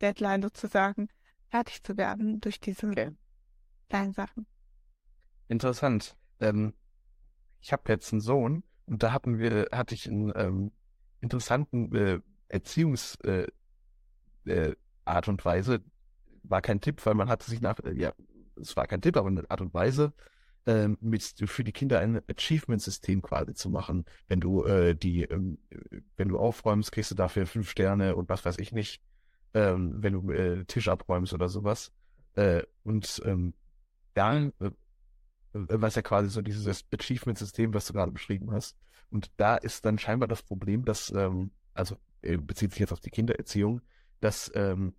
[0.00, 1.08] Deadline sozusagen
[1.50, 3.10] fertig zu werden durch diese okay.
[3.88, 4.46] kleinen Sachen.
[5.48, 6.16] Interessant.
[6.40, 6.74] Ähm,
[7.60, 10.72] ich habe jetzt einen Sohn und da hatten wir, hatte ich einen ähm,
[11.20, 13.52] interessanten äh, Erziehungsart
[14.46, 14.74] äh, äh,
[15.26, 15.80] und Weise.
[16.42, 18.12] war kein Tipp, weil man hatte sich nach, äh, ja,
[18.56, 20.12] es war kein Tipp, aber eine Art und Weise,
[20.66, 24.04] ähm, mit für die Kinder ein Achievement-System quasi zu machen.
[24.28, 25.58] Wenn du äh, die, ähm,
[26.16, 29.02] wenn du aufräumst, kriegst du dafür fünf Sterne und was weiß ich nicht.
[29.52, 31.92] Ähm, wenn du äh, Tisch abräumst oder sowas.
[32.34, 33.54] Äh, und ähm,
[34.14, 34.50] äh,
[35.52, 38.76] was ja quasi so dieses Achievement-System, was du gerade beschrieben hast.
[39.10, 43.00] Und da ist dann scheinbar das Problem, dass, ähm, also äh, bezieht sich jetzt auf
[43.00, 43.80] die Kindererziehung,
[44.20, 44.94] dass, ähm,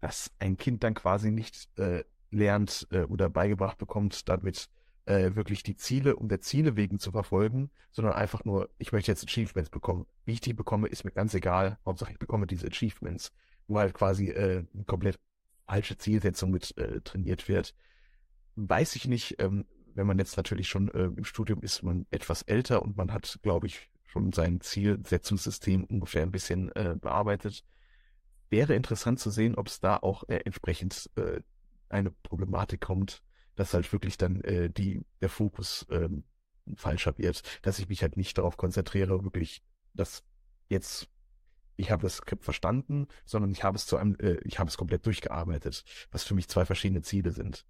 [0.00, 4.68] dass ein Kind dann quasi nicht äh, lernt äh, oder beigebracht bekommt, damit
[5.06, 9.10] äh, wirklich die Ziele um der Ziele wegen zu verfolgen, sondern einfach nur, ich möchte
[9.10, 10.06] jetzt Achievements bekommen.
[10.24, 11.78] Wie ich die bekomme, ist mir ganz egal.
[11.84, 13.32] Hauptsache, ich bekomme diese Achievements,
[13.68, 15.18] wo halt quasi äh, eine komplett
[15.66, 17.74] falsche Zielsetzung mit äh, trainiert wird.
[18.56, 22.42] Weiß ich nicht, ähm, wenn man jetzt natürlich schon äh, im Studium ist, man etwas
[22.42, 27.64] älter und man hat, glaube ich, schon sein Zielsetzungssystem ungefähr ein bisschen äh, bearbeitet.
[28.48, 31.40] Wäre interessant zu sehen, ob es da auch äh, entsprechend äh,
[31.88, 33.22] eine Problematik kommt,
[33.56, 36.24] dass halt wirklich dann äh, die der Fokus ähm,
[36.74, 39.62] falscher wird, dass ich mich halt nicht darauf konzentriere, wirklich,
[39.94, 40.24] dass
[40.68, 41.08] jetzt
[41.76, 44.78] ich habe das Skript verstanden, sondern ich habe es zu einem, äh, ich habe es
[44.78, 47.66] komplett durchgearbeitet, was für mich zwei verschiedene Ziele sind.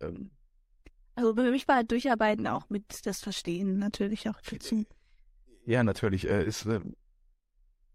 [0.00, 0.30] Ähm,
[1.14, 4.84] also für mich war halt Durcharbeiten auch mit das Verstehen natürlich auch dazu.
[5.64, 6.28] Ja, natürlich.
[6.28, 6.80] Äh, ist, äh,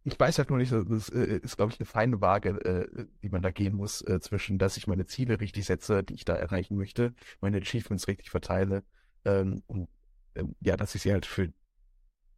[0.03, 3.29] ich weiß halt nur nicht, das äh, ist, glaube ich, eine feine Waage, äh, die
[3.29, 6.35] man da gehen muss, äh, zwischen, dass ich meine Ziele richtig setze, die ich da
[6.35, 8.83] erreichen möchte, meine Achievements richtig verteile
[9.25, 9.89] ähm, und
[10.35, 11.51] ähm, ja, dass ich sie halt für,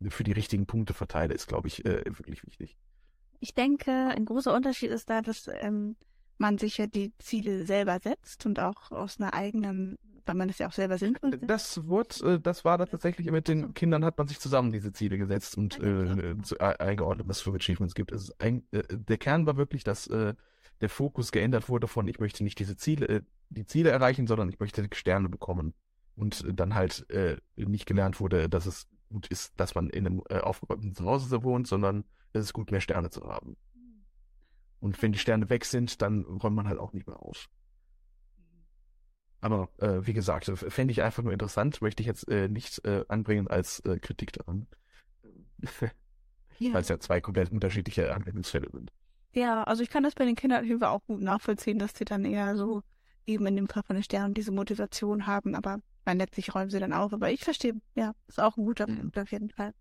[0.10, 2.78] für die richtigen Punkte verteile, ist, glaube ich, äh, wirklich wichtig.
[3.40, 5.96] Ich denke, ein großer Unterschied ist da, dass ähm,
[6.42, 10.60] man sich ja die Ziele selber setzt und auch aus einer eigenen weil man das
[10.60, 11.50] ja auch selber sinnvoll findet.
[11.50, 14.94] Das wurde, äh, das war da tatsächlich mit den Kindern hat man sich zusammen diese
[14.94, 18.12] Ziele gesetzt und äh, zu, äh, eingeordnet, was für Achievements gibt.
[18.12, 20.36] Es ein, äh, der Kern war wirklich, dass äh,
[20.80, 24.48] der Fokus geändert wurde von ich möchte nicht diese Ziele, äh, die Ziele erreichen, sondern
[24.50, 25.74] ich möchte Sterne bekommen.
[26.16, 30.22] Und dann halt äh, nicht gelernt wurde, dass es gut ist, dass man in einem
[30.30, 33.58] äh, aufgeräumten Zuhause wohnt, sondern es ist gut, mehr Sterne zu haben.
[34.82, 37.50] Und wenn die Sterne weg sind, dann räumt man halt auch nicht mehr auf.
[39.40, 43.06] Aber äh, wie gesagt, fände ich einfach nur interessant, möchte ich jetzt äh, nicht äh,
[43.08, 44.68] anbringen als äh, Kritik daran.
[46.60, 46.74] ja.
[46.74, 48.92] Weil es ja zwei komplett unterschiedliche Anwendungsfälle sind.
[49.34, 52.26] Ja, also ich kann das bei den Kindern auf auch gut nachvollziehen, dass sie dann
[52.26, 52.84] eher so
[53.26, 56.80] eben in dem Fall von den Sternen diese Motivation haben, aber mein letztlich räumen sie
[56.80, 57.14] dann auf.
[57.14, 58.98] Aber ich verstehe, ja, ist auch ein guter mhm.
[58.98, 59.74] Punkt auf jeden Fall.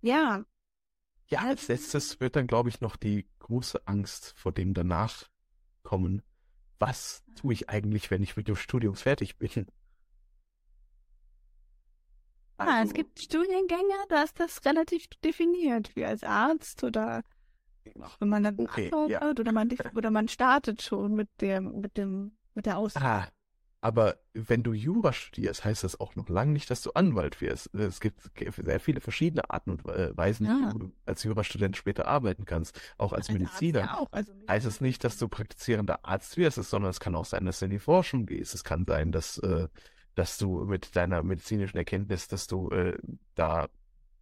[0.00, 0.44] Ja.
[1.30, 5.28] Ja, als letztes wird dann, glaube ich, noch die große Angst vor dem danach
[5.82, 6.22] kommen,
[6.78, 9.66] was tue ich eigentlich, wenn ich mit dem Studium fertig bin?
[12.56, 17.22] Also, ah, es gibt Studiengänge, da ist das relativ definiert, wie als Arzt oder
[18.18, 19.30] wenn man dann okay, ja.
[19.30, 23.10] oder man oder man startet schon mit dem mit dem mit der Ausbildung.
[23.10, 23.28] Ah,
[23.82, 27.74] aber wenn du Jura studierst, heißt das auch noch lange nicht, dass du Anwalt wirst.
[27.74, 30.72] Es gibt sehr viele verschiedene Arten und äh, Weisen, ja.
[30.74, 32.78] wie du als Jurastudent später arbeiten kannst.
[32.98, 33.80] Auch als, als Mediziner.
[33.80, 34.08] Ja auch.
[34.10, 37.60] Also heißt es nicht, dass du praktizierender Arzt wirst, sondern es kann auch sein, dass
[37.60, 38.54] du in die Forschung gehst.
[38.54, 39.68] Es kann sein, dass, äh,
[40.14, 42.98] dass du mit deiner medizinischen Erkenntnis, dass du äh,
[43.34, 43.70] da,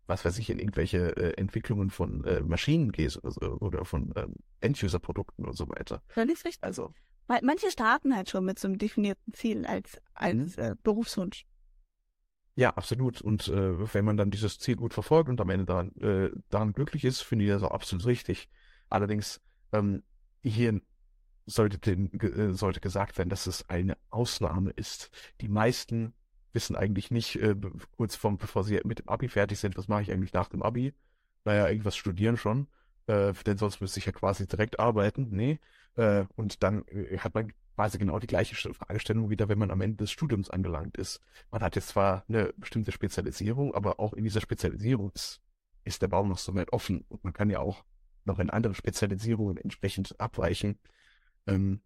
[0.07, 4.35] was weiß ich, in irgendwelche äh, Entwicklungen von Maschinen gehst oder, so, oder von ähm,
[4.61, 6.01] End-User-Produkten und so weiter.
[6.07, 6.63] Völlig richtig.
[6.63, 6.95] Also
[7.29, 10.63] weil manche starten halt schon mit so einem definierten Ziel als, als mhm.
[10.63, 11.47] äh, Berufswunsch.
[12.57, 13.21] Ja, absolut.
[13.21, 16.73] Und äh, wenn man dann dieses Ziel gut verfolgt und am Ende daran, äh, daran
[16.73, 18.49] glücklich ist, finde ich das auch absolut richtig.
[18.91, 19.41] Allerdings,
[19.73, 20.03] ähm,
[20.43, 20.81] hier
[21.47, 25.11] sollte, den, äh, sollte gesagt werden, dass es eine Ausnahme ist.
[25.41, 26.15] Die meisten
[26.53, 27.55] wissen eigentlich nicht, äh,
[27.97, 30.63] kurz vorm, bevor sie mit dem Abi fertig sind, was mache ich eigentlich nach dem
[30.63, 30.95] Abi?
[31.45, 32.67] Naja, irgendwas studieren schon.
[33.07, 35.29] Äh, denn sonst müsste ich ja quasi direkt arbeiten.
[35.31, 35.61] Nee,
[35.99, 39.81] äh, und dann äh, hat man quasi genau die gleiche Fragestellung wieder, wenn man am
[39.81, 41.21] Ende des Studiums angelangt ist.
[41.51, 45.41] Man hat jetzt zwar eine bestimmte Spezialisierung, aber auch in dieser Spezialisierung ist,
[45.85, 47.85] ist der Baum noch so weit offen und man kann ja auch
[48.25, 50.79] noch in andere Spezialisierungen entsprechend abweichen.
[51.47, 51.81] Ähm,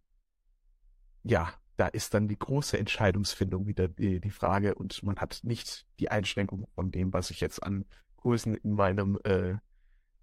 [1.24, 5.86] ja, da ist dann die große Entscheidungsfindung wieder die, die Frage und man hat nicht
[6.00, 7.86] die Einschränkung von dem, was ich jetzt an
[8.16, 9.54] Kursen in meinem äh,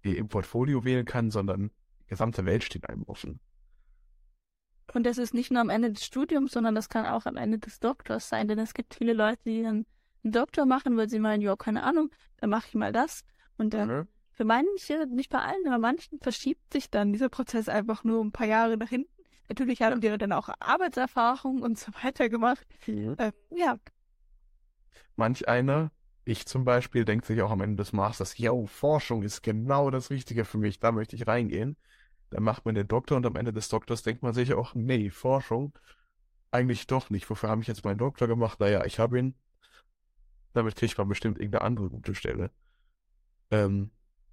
[0.02, 1.70] im Portfolio wählen kann, sondern
[2.02, 3.40] die gesamte Welt steht einem offen.
[4.92, 7.58] Und das ist nicht nur am Ende des Studiums, sondern das kann auch am Ende
[7.58, 9.86] des Doktors sein, denn es gibt viele Leute, die dann
[10.24, 13.24] einen Doktor machen, weil sie meinen, ja, keine Ahnung, dann mache ich mal das.
[13.56, 14.08] Und dann mhm.
[14.32, 18.32] für manche, nicht bei allen, aber manchen verschiebt sich dann dieser Prozess einfach nur ein
[18.32, 19.10] paar Jahre nach hinten.
[19.48, 22.66] Natürlich haben die dann auch Arbeitserfahrung und so weiter gemacht.
[22.86, 23.16] Mhm.
[23.18, 23.78] Äh, ja.
[25.16, 25.90] Manch einer,
[26.24, 30.10] ich zum Beispiel, denkt sich auch am Ende des Masters, yo, Forschung ist genau das
[30.10, 31.76] Richtige für mich, da möchte ich reingehen.
[32.30, 35.10] Dann macht man den Doktor und am Ende des Doktors denkt man sich auch, nee,
[35.10, 35.76] Forschung,
[36.50, 37.28] eigentlich doch nicht.
[37.28, 38.60] Wofür habe ich jetzt meinen Doktor gemacht?
[38.60, 39.34] Naja, ich habe ihn.
[40.52, 42.50] Damit kriegt man bestimmt irgendeine andere gute Stelle.
[43.50, 43.90] Ähm,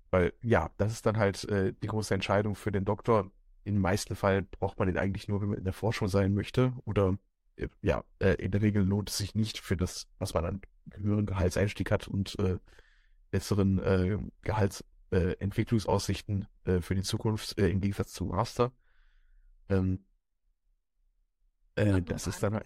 [0.09, 3.31] weil, ja, das ist dann halt äh, die große Entscheidung für den Doktor.
[3.63, 6.73] In meisten Fällen braucht man den eigentlich nur, wenn man in der Forschung sein möchte.
[6.85, 7.17] Oder
[7.55, 10.61] äh, ja, äh, in der Regel lohnt es sich nicht für das, was man an
[10.93, 12.57] höheren Gehaltseinstieg hat und äh,
[13.29, 14.31] besseren
[15.11, 18.71] äh, Gehaltsentwicklungsaussichten äh, für die Zukunft äh, im Gegensatz zum Master.
[19.69, 20.05] Ähm,
[21.75, 22.65] äh, das ist dann halt,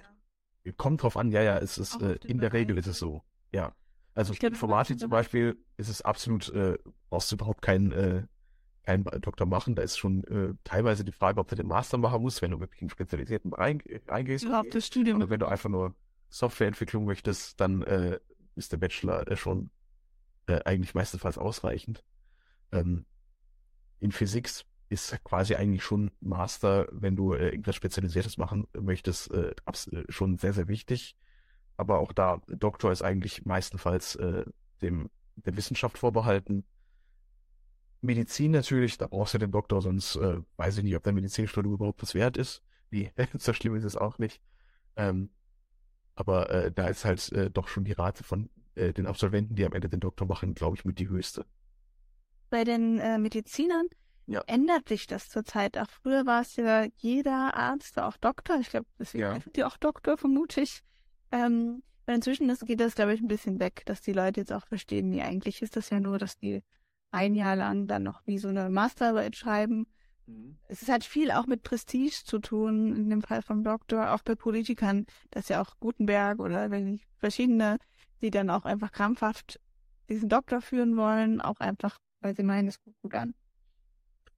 [0.78, 3.74] kommt drauf an, ja, ja, es ist, äh, in der Regel ist es so, ja.
[4.14, 6.78] Also glaub, Informatik zum Beispiel ist es absolut, äh,
[7.10, 8.24] brauchst du überhaupt keinen, äh,
[8.84, 9.76] keinen Doktor machen.
[9.76, 12.60] Da ist schon äh, teilweise die Frage, ob du den Master machen musst, wenn du
[12.60, 13.78] wirklich in spezialisierten Bereich
[14.08, 14.44] reingehst.
[14.44, 15.18] Überhaupt das Studium.
[15.18, 15.96] Oder wenn du einfach nur
[16.30, 18.20] Softwareentwicklung möchtest, dann äh,
[18.56, 19.70] ist der Bachelor äh, schon
[20.48, 22.04] äh, eigentlich meistenfalls ausreichend.
[22.72, 23.06] Ähm,
[24.00, 24.50] in Physik
[24.90, 30.38] ist quasi eigentlich schon Master, wenn du äh, irgendwas Spezialisiertes machen möchtest, äh, äh, schon
[30.38, 31.16] sehr, sehr wichtig.
[31.78, 34.44] Aber auch da, Doktor ist eigentlich meistenfalls äh,
[34.82, 36.66] dem der Wissenschaft vorbehalten.
[38.02, 41.76] Medizin natürlich, da brauchst du den Doktor, sonst äh, weiß ich nicht, ob dein Medizinstudium
[41.76, 42.62] überhaupt was wert ist.
[42.94, 44.42] Nee, so schlimm ist es auch nicht.
[44.98, 45.30] Ähm,
[46.14, 49.66] aber äh, da ist halt äh, doch schon die Rate von äh, den Absolventen, die
[49.66, 51.46] am Ende den Doktor machen, glaube ich, mit die höchste.
[52.52, 53.88] Bei den äh, Medizinern
[54.28, 54.44] Ja.
[54.46, 55.78] ändert sich das zurzeit.
[55.78, 58.60] Auch früher war es ja jeder Arzt war auch Doktor.
[58.60, 59.34] Ich glaube, deswegen Ja.
[59.34, 60.84] heißen die auch Doktor, vermute ich.
[61.32, 64.52] Ähm, und inzwischen ist, geht das, glaube ich, ein bisschen weg, dass die Leute jetzt
[64.52, 66.62] auch verstehen, nee, eigentlich ist das ja nur, dass die
[67.12, 69.88] ein Jahr lang dann noch wie so eine Masterarbeit schreiben.
[70.68, 74.22] Es ist halt viel auch mit Prestige zu tun, in dem Fall vom Doktor, auch
[74.24, 76.70] bei Politikern, dass ja auch Gutenberg oder
[77.18, 77.78] verschiedene,
[78.22, 79.60] die dann auch einfach krampfhaft
[80.10, 83.34] diesen Doktor führen wollen, auch einfach, weil sie meinen, es guckt gut an.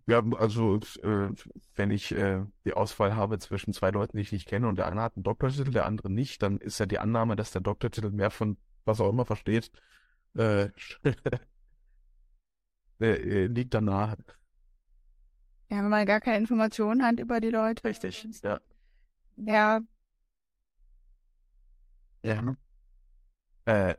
[0.06, 1.30] Ja, also äh,
[1.76, 4.88] wenn ich äh, die Auswahl habe zwischen zwei Leuten, die ich nicht kenne und der
[4.88, 8.10] eine hat einen Doktortitel, der andere nicht, dann ist ja die Annahme, dass der Doktortitel
[8.12, 9.72] mehr von was auch immer versteht,
[10.36, 10.70] äh,
[13.00, 14.18] äh, liegt da nahe.
[15.70, 17.84] Ja, wenn man gar keine Informationen hat über die Leute.
[17.84, 18.60] Richtig, ja.
[19.38, 19.82] Ja,
[22.24, 22.56] Ja.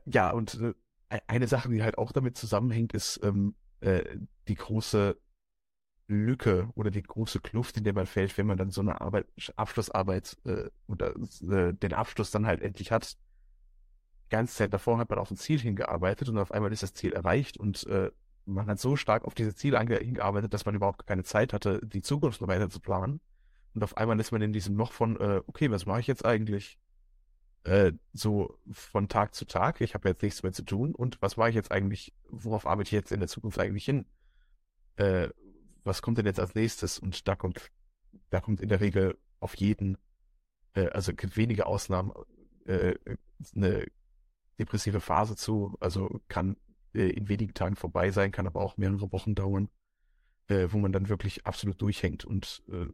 [0.07, 0.75] Ja, und e-
[1.27, 3.55] eine Sache, die halt auch damit zusammenhängt, ist ähm,
[3.85, 4.19] äh,
[4.49, 5.17] die große
[6.07, 9.27] Lücke oder die große Kluft, in der man fällt, wenn man dann so eine Arbeit,
[9.57, 13.17] Abschlussarbeit äh, oder äh, den Abschluss dann halt endlich hat.
[14.27, 16.95] Die ganze Zeit davor hat man auf ein Ziel hingearbeitet und auf einmal ist das
[16.95, 18.11] Ziel erreicht und äh,
[18.47, 21.81] man hat so stark auf dieses Ziel ange- hingearbeitet, dass man überhaupt keine Zeit hatte,
[21.85, 23.21] die Zukunft noch weiter zu planen.
[23.75, 26.25] Und auf einmal ist man in diesem Loch von, äh, okay, was mache ich jetzt
[26.25, 26.79] eigentlich?
[27.65, 30.95] Äh, so von Tag zu Tag, ich habe jetzt nichts mehr zu tun.
[30.95, 34.07] Und was mache ich jetzt eigentlich, worauf arbeite ich jetzt in der Zukunft eigentlich hin?
[34.97, 35.31] Äh,
[35.83, 36.99] was kommt denn jetzt als nächstes?
[36.99, 37.71] Und da kommt,
[38.31, 39.97] da kommt in der Regel auf jeden,
[40.75, 42.13] äh, also gibt wenige Ausnahmen,
[42.67, 42.95] äh,
[43.55, 43.87] eine
[44.59, 46.57] depressive Phase zu, also kann
[46.95, 49.71] äh, in wenigen Tagen vorbei sein, kann aber auch mehrere Wochen dauern,
[50.49, 52.27] äh, wo man dann wirklich absolut durchhängt.
[52.27, 52.87] Und äh,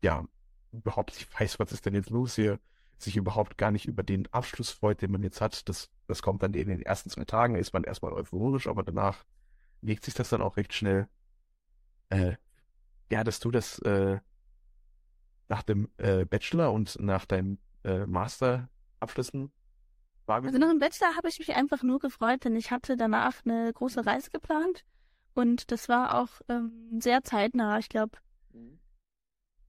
[0.00, 0.26] ja,
[0.70, 2.60] überhaupt nicht weiß, was ist denn jetzt los hier,
[2.98, 5.68] sich überhaupt gar nicht über den Abschluss freut, den man jetzt hat.
[5.68, 8.82] Das, das kommt dann in den ersten zwei Tagen, da ist man erstmal euphorisch, aber
[8.82, 9.24] danach
[9.82, 11.08] legt sich das dann auch recht schnell.
[12.08, 12.36] Äh,
[13.10, 14.18] ja, dass du das äh,
[15.48, 18.68] nach dem äh, Bachelor und nach deinem äh, Master
[19.00, 19.52] abschließen
[20.26, 23.72] Also nach dem Bachelor habe ich mich einfach nur gefreut, denn ich hatte danach eine
[23.72, 24.84] große Reise geplant
[25.34, 27.78] und das war auch ähm, sehr zeitnah.
[27.78, 28.16] Ich glaube,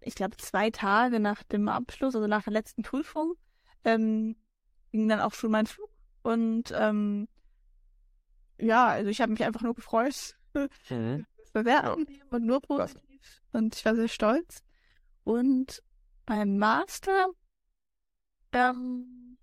[0.02, 3.34] ich glaube zwei Tage nach dem Abschluss, also nach der letzten Prüfung,
[3.84, 4.36] ähm,
[4.92, 5.90] ging dann auch schon mein Flug
[6.24, 7.28] und ähm,
[8.58, 10.36] ja, also ich habe mich einfach nur gefreut.
[10.90, 11.26] Mhm.
[11.54, 11.94] Sehr Ja.
[11.94, 14.62] und nur positiv und ich war sehr stolz.
[15.24, 15.82] Und
[16.26, 17.28] beim Master,
[18.52, 19.38] ähm,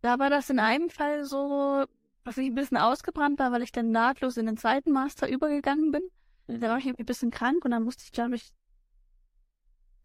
[0.00, 1.84] da war das in einem Fall so,
[2.24, 5.90] dass ich ein bisschen ausgebrannt war, weil ich dann nahtlos in den zweiten Master übergegangen
[5.90, 6.02] bin.
[6.46, 8.50] Da war ich irgendwie ein bisschen krank und dann musste ich, glaube ich,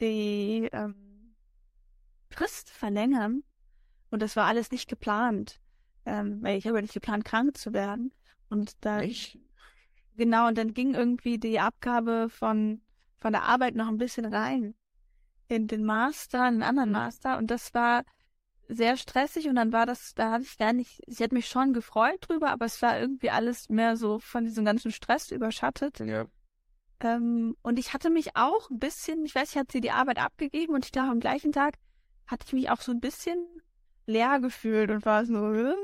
[0.01, 1.35] die ähm,
[2.29, 3.43] Frist verlängern.
[4.11, 5.59] Und das war alles nicht geplant.
[6.05, 8.11] Ähm, weil ich habe ja nicht geplant, krank zu werden.
[8.49, 9.39] Und da Ich?
[10.15, 12.81] Genau, und dann ging irgendwie die Abgabe von,
[13.19, 14.75] von der Arbeit noch ein bisschen rein
[15.47, 17.37] in den Master, in den anderen Master.
[17.37, 18.03] Und das war
[18.67, 21.73] sehr stressig und dann war das, da hatte ich gar nicht, ich hätte mich schon
[21.73, 25.99] gefreut drüber, aber es war irgendwie alles mehr so von diesem ganzen Stress überschattet.
[25.99, 26.25] Ja.
[27.01, 30.73] Ähm, und ich hatte mich auch ein bisschen, ich weiß, ich hatte die Arbeit abgegeben
[30.73, 31.75] und ich glaube, am gleichen Tag
[32.27, 33.45] hatte ich mich auch so ein bisschen
[34.05, 35.75] leer gefühlt und war so, äh,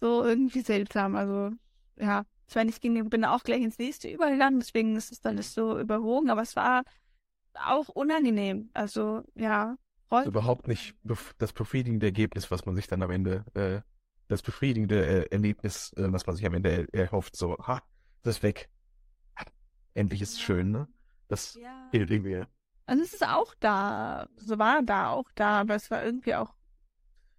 [0.00, 1.16] so irgendwie seltsam.
[1.16, 1.50] Also,
[1.98, 5.36] ja, Ich meine, ich ging, bin auch gleich ins nächste übergegangen, deswegen ist es dann
[5.36, 6.82] nicht so überwogen, aber es war
[7.54, 8.70] auch unangenehm.
[8.74, 9.76] Also, ja.
[10.08, 10.24] Voll.
[10.24, 10.94] Überhaupt nicht
[11.38, 13.80] das befriedigende Ergebnis, was man sich dann am Ende, äh,
[14.28, 17.82] das befriedigende äh, Erlebnis, äh, was man sich am Ende erhofft, so, ha,
[18.22, 18.68] das ist weg.
[19.94, 20.88] Endlich ist es schön, ne?
[21.28, 21.88] Das ja.
[21.90, 22.44] fehlt irgendwie.
[22.86, 26.52] Also es ist auch da, so war da auch da, aber es war irgendwie auch,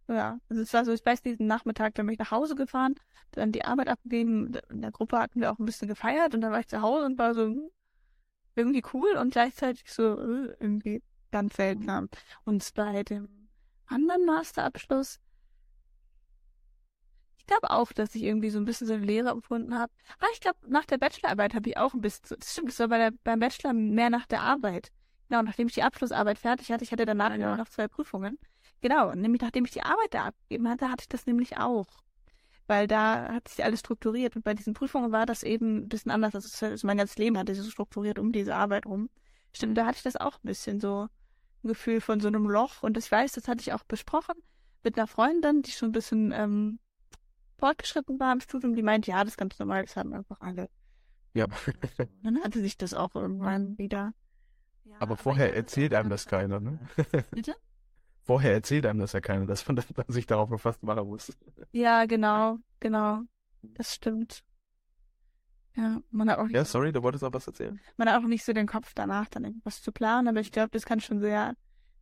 [0.07, 2.95] ja, also es war so, ich weiß, diesen Nachmittag, dann bin ich nach Hause gefahren,
[3.31, 6.51] dann die Arbeit abgegeben, in der Gruppe hatten wir auch ein bisschen gefeiert und dann
[6.51, 7.69] war ich zu Hause und war so, hm,
[8.55, 12.09] irgendwie cool und gleichzeitig so, äh, irgendwie ganz seltsam.
[12.45, 13.49] Und bei dem
[13.87, 15.19] anderen Masterabschluss,
[17.43, 19.91] ich glaube auch, dass ich irgendwie so ein bisschen so eine Lehre empfunden habe.
[20.19, 22.87] Ah, ich glaube, nach der Bachelorarbeit habe ich auch ein bisschen, das stimmt, das war
[22.87, 24.91] bei der, beim Bachelor mehr nach der Arbeit.
[25.27, 27.57] Genau, nachdem ich die Abschlussarbeit fertig hatte, ich hatte danach ja.
[27.57, 28.39] noch zwei Prüfungen.
[28.79, 31.87] Genau, nämlich nachdem ich die Arbeit da abgegeben hatte, hatte ich das nämlich auch.
[32.67, 36.11] Weil da hat sich alles strukturiert und bei diesen Prüfungen war das eben ein bisschen
[36.11, 36.35] anders.
[36.35, 39.09] Also mein ganzes Leben hatte sich so strukturiert um diese Arbeit rum.
[39.51, 41.09] Stimmt, da hatte ich das auch ein bisschen so
[41.63, 42.83] ein Gefühl von so einem Loch.
[42.83, 44.35] Und ich weiß, das hatte ich auch besprochen
[44.81, 46.79] mit einer Freundin, die schon ein bisschen ähm,
[47.63, 50.69] fortgeschritten war im Studium, die meint, ja, das ist ganz normal, das haben einfach alle.
[51.33, 51.47] Ja.
[52.21, 54.13] dann hatte sich das auch irgendwann wieder.
[54.83, 56.77] Ja, aber vorher aber erzählt einem das keiner, ne?
[57.31, 57.55] Bitte?
[58.23, 61.31] Vorher erzählt einem das ja keiner, dass man, sich darauf gefasst machen muss.
[61.71, 63.21] Ja, genau, genau.
[63.61, 64.43] Das stimmt.
[65.77, 67.79] Ja, man hat auch nicht Ja, sorry, du wolltest auch was erzählen.
[67.95, 70.69] Man hat auch nicht so den Kopf danach, dann irgendwas zu planen, aber ich glaube,
[70.71, 71.55] das kann schon sehr,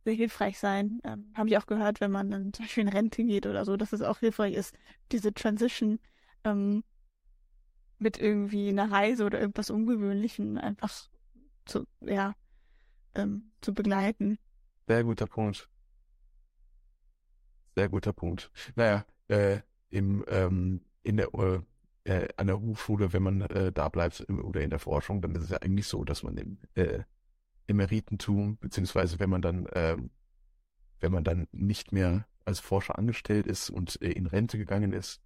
[0.04, 1.00] sehr hilfreich sein.
[1.04, 3.76] Ähm, Habe ich auch gehört, wenn man dann zum Beispiel in Rente geht oder so,
[3.76, 4.74] dass es auch hilfreich ist,
[5.12, 5.98] diese Transition
[6.44, 6.82] ähm,
[7.98, 10.92] mit irgendwie einer Reise oder irgendwas Ungewöhnlichem einfach
[11.64, 12.34] zu, ja,
[13.14, 14.38] ähm, zu begleiten.
[14.88, 15.68] Sehr guter Punkt.
[17.76, 18.50] Sehr guter Punkt.
[18.74, 21.60] Naja, äh, im, ähm, in der, äh,
[22.04, 25.34] äh, an der Hochschule, wenn man äh, da bleibt im, oder in der Forschung, dann
[25.34, 27.00] ist es ja eigentlich so, dass man im äh,
[27.66, 29.96] Emeritentum, beziehungsweise wenn man dann, äh,
[31.00, 35.20] wenn man dann nicht mehr als Forscher angestellt ist und äh, in Rente gegangen ist,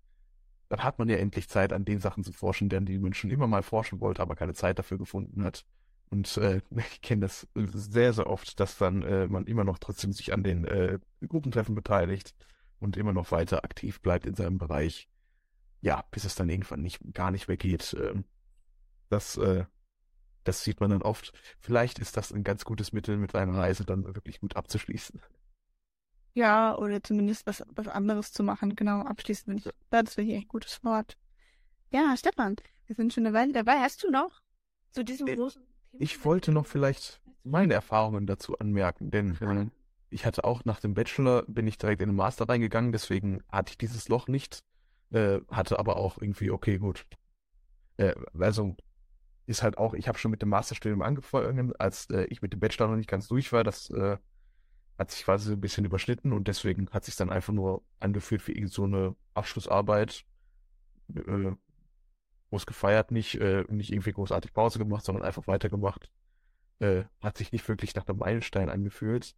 [0.68, 3.30] dann hat man ja endlich Zeit, an den Sachen zu forschen, deren die man schon
[3.30, 5.64] immer mal forschen wollte, aber keine Zeit dafür gefunden hat.
[6.11, 10.12] Und äh, ich kenne das sehr, sehr oft, dass dann äh, man immer noch trotzdem
[10.12, 12.34] sich an den äh, Gruppentreffen beteiligt
[12.78, 15.09] und immer noch weiter aktiv bleibt in seinem Bereich
[15.80, 17.97] ja, bis es dann irgendwann nicht, gar nicht mehr geht.
[17.99, 18.24] Ähm,
[19.09, 19.66] das, äh,
[20.47, 21.32] das sieht man dann oft.
[21.61, 25.20] Vielleicht ist das ein ganz gutes Mittel, mit einer Reise dann wirklich gut abzuschließen.
[26.34, 28.76] Ja, oder zumindest was, was anderes zu machen.
[28.76, 29.57] Genau, abschließen.
[29.57, 31.16] Ich, das wäre hier ein gutes Wort.
[31.90, 33.80] Ja, Stefan, wir sind schon eine Weile dabei.
[33.80, 34.42] Hast du noch
[34.92, 36.03] zu diesem äh, großen Thema?
[36.03, 39.66] Ich wollte noch vielleicht meine Erfahrungen dazu anmerken, denn äh,
[40.11, 43.70] ich hatte auch nach dem Bachelor, bin ich direkt in den Master reingegangen, deswegen hatte
[43.70, 44.61] ich dieses Loch nicht.
[45.11, 47.07] Äh, hatte aber auch irgendwie, okay, gut.
[47.97, 48.76] Äh, also
[49.47, 52.61] ist halt auch, ich habe schon mit dem Masterstudium angefangen, als äh, ich mit dem
[52.61, 53.64] Bachelor noch nicht ganz durch war.
[53.64, 54.18] Das äh,
[54.99, 58.53] hat sich quasi ein bisschen überschnitten und deswegen hat sich dann einfach nur angeführt für
[58.53, 60.24] irgend so eine Abschlussarbeit.
[61.14, 61.53] Äh,
[62.51, 66.11] groß gefeiert, nicht, äh, nicht irgendwie großartig Pause gemacht, sondern einfach weitergemacht.
[66.78, 69.34] Äh, hat sich nicht wirklich nach einem Meilenstein angefühlt.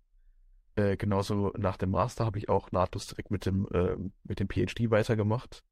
[0.77, 4.49] Äh, genauso nach dem Master habe ich auch nahtlos direkt mit dem, äh, mit dem
[4.49, 5.65] PhD weitergemacht.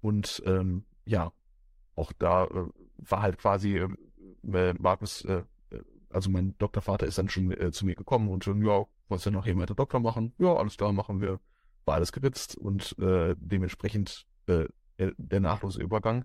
[0.00, 1.32] Und ähm, ja,
[1.94, 2.68] auch da äh,
[2.98, 3.96] war halt quasi ähm,
[4.52, 8.44] äh, Markus, äh, äh, also mein Doktorvater ist dann schon äh, zu mir gekommen und
[8.44, 10.32] schon, ja, wolltest du noch jemand weiter Doktor machen?
[10.38, 11.40] Ja, alles klar, machen wir.
[11.84, 14.66] War alles geritzt und äh, dementsprechend äh,
[14.98, 16.24] der, der nachlose Übergang.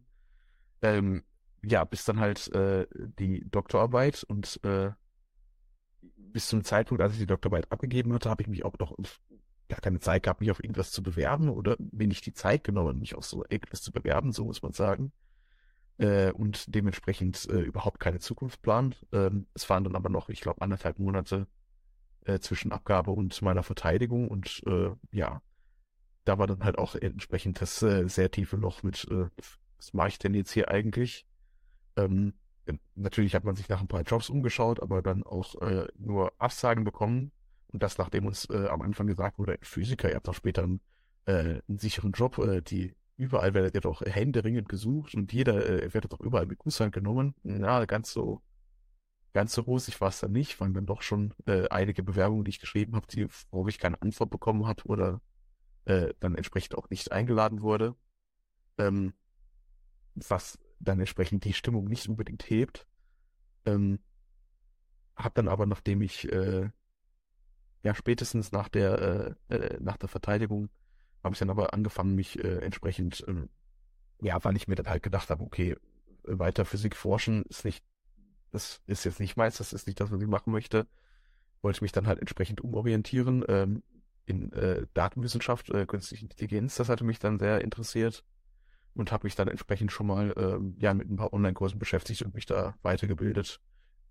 [0.82, 1.24] Ähm,
[1.64, 2.88] ja, bis dann halt äh,
[3.20, 4.92] die Doktorarbeit und äh,
[6.18, 8.98] bis zum Zeitpunkt, als ich die Doktorarbeit abgegeben hatte, habe ich mich auch noch
[9.70, 13.00] gar keine Zeit gehabt, mich auf irgendwas zu bewerben oder mir nicht die Zeit genommen,
[13.00, 15.12] mich auf so irgendwas zu bewerben, so muss man sagen.
[15.98, 18.96] Äh, und dementsprechend äh, überhaupt keine Zukunft planen.
[19.12, 21.48] Ähm, es waren dann aber noch, ich glaube, anderthalb Monate
[22.26, 25.42] äh, zwischen Abgabe und meiner Verteidigung und äh, ja,
[26.26, 29.30] da war dann halt auch entsprechend das äh, sehr tiefe Loch mit, äh,
[29.78, 31.26] was mache ich denn jetzt hier eigentlich?
[31.96, 32.34] Ähm,
[32.96, 35.56] Natürlich hat man sich nach ein paar Jobs umgeschaut, aber dann auch
[35.98, 37.32] nur Absagen bekommen.
[37.68, 40.80] Und das, nachdem uns am Anfang gesagt wurde, Physiker, ihr habt doch später einen,
[41.26, 46.20] einen sicheren Job, die überall werdet ihr doch händeringend gesucht und jeder äh, werdet doch
[46.20, 47.36] überall mit Kusshand genommen.
[47.44, 48.42] Na, ganz so,
[49.34, 52.50] ganz so rosig war es dann nicht, waren dann doch schon äh, einige Bewerbungen, die
[52.50, 55.22] ich geschrieben habe, die, worauf ich keine Antwort bekommen habe oder
[55.86, 57.96] äh, dann entsprechend auch nicht eingeladen wurde.
[58.78, 59.14] Ähm,
[60.16, 62.88] was dann entsprechend die Stimmung nicht unbedingt hebt.
[63.66, 64.00] Ähm,
[65.16, 66.70] hab dann aber, nachdem ich äh,
[67.84, 70.70] ja spätestens nach der äh, äh, nach der Verteidigung
[71.24, 73.48] habe ich dann aber angefangen, mich äh, entsprechend äh,
[74.22, 75.76] ja, weil ich mir dann halt gedacht habe, okay,
[76.24, 77.84] weiter Physik forschen ist nicht,
[78.52, 80.88] das ist jetzt nicht meins, das ist nicht das, was ich machen möchte.
[81.62, 83.84] Wollte mich dann halt entsprechend umorientieren ähm,
[84.26, 86.76] in äh, Datenwissenschaft, äh, künstliche Intelligenz.
[86.76, 88.24] Das hatte mich dann sehr interessiert
[88.94, 92.36] und habe mich dann entsprechend schon mal ähm, ja mit ein paar Online-Kursen beschäftigt und
[92.36, 93.60] mich da weitergebildet.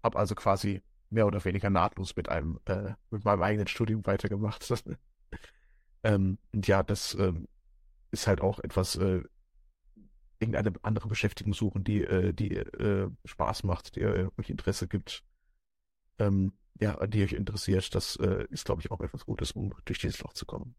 [0.03, 4.67] Hab also quasi mehr oder weniger nahtlos mit einem äh, mit meinem eigenen Studium weitergemacht.
[6.03, 7.49] ähm, und ja, das ähm,
[8.11, 9.23] ist halt auch etwas äh,
[10.39, 15.23] irgendeine andere Beschäftigung suchen, die, äh, die äh, Spaß macht, die äh, euch Interesse gibt,
[16.19, 17.95] ähm, ja, die euch interessiert.
[17.95, 20.75] Das äh, ist, glaube ich, auch etwas Gutes, um durch dieses Loch zu kommen.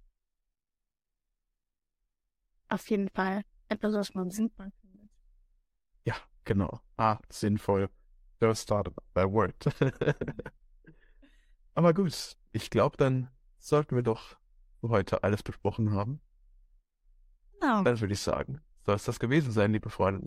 [2.69, 3.43] Auf jeden Fall.
[3.67, 5.09] Etwas, was man sinnvoll findet.
[6.05, 6.81] Ja, genau.
[6.97, 7.89] Ah, sinnvoll.
[8.39, 9.55] First started by word.
[11.73, 14.40] Aber gut, ich glaube, dann sollten wir doch
[14.89, 16.21] heute alles besprochen haben.
[17.59, 17.83] Genau.
[17.83, 20.25] Dann würde ich sagen, soll es das gewesen sein, liebe Freunde.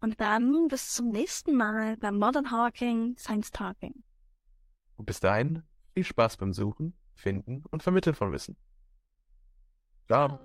[0.00, 4.02] Und dann bis zum nächsten Mal beim Modern Hawking Science Talking.
[4.96, 5.62] Und bis dahin,
[5.94, 8.56] viel Spaß beim Suchen, Finden und Vermitteln von Wissen.
[10.06, 10.40] Ciao.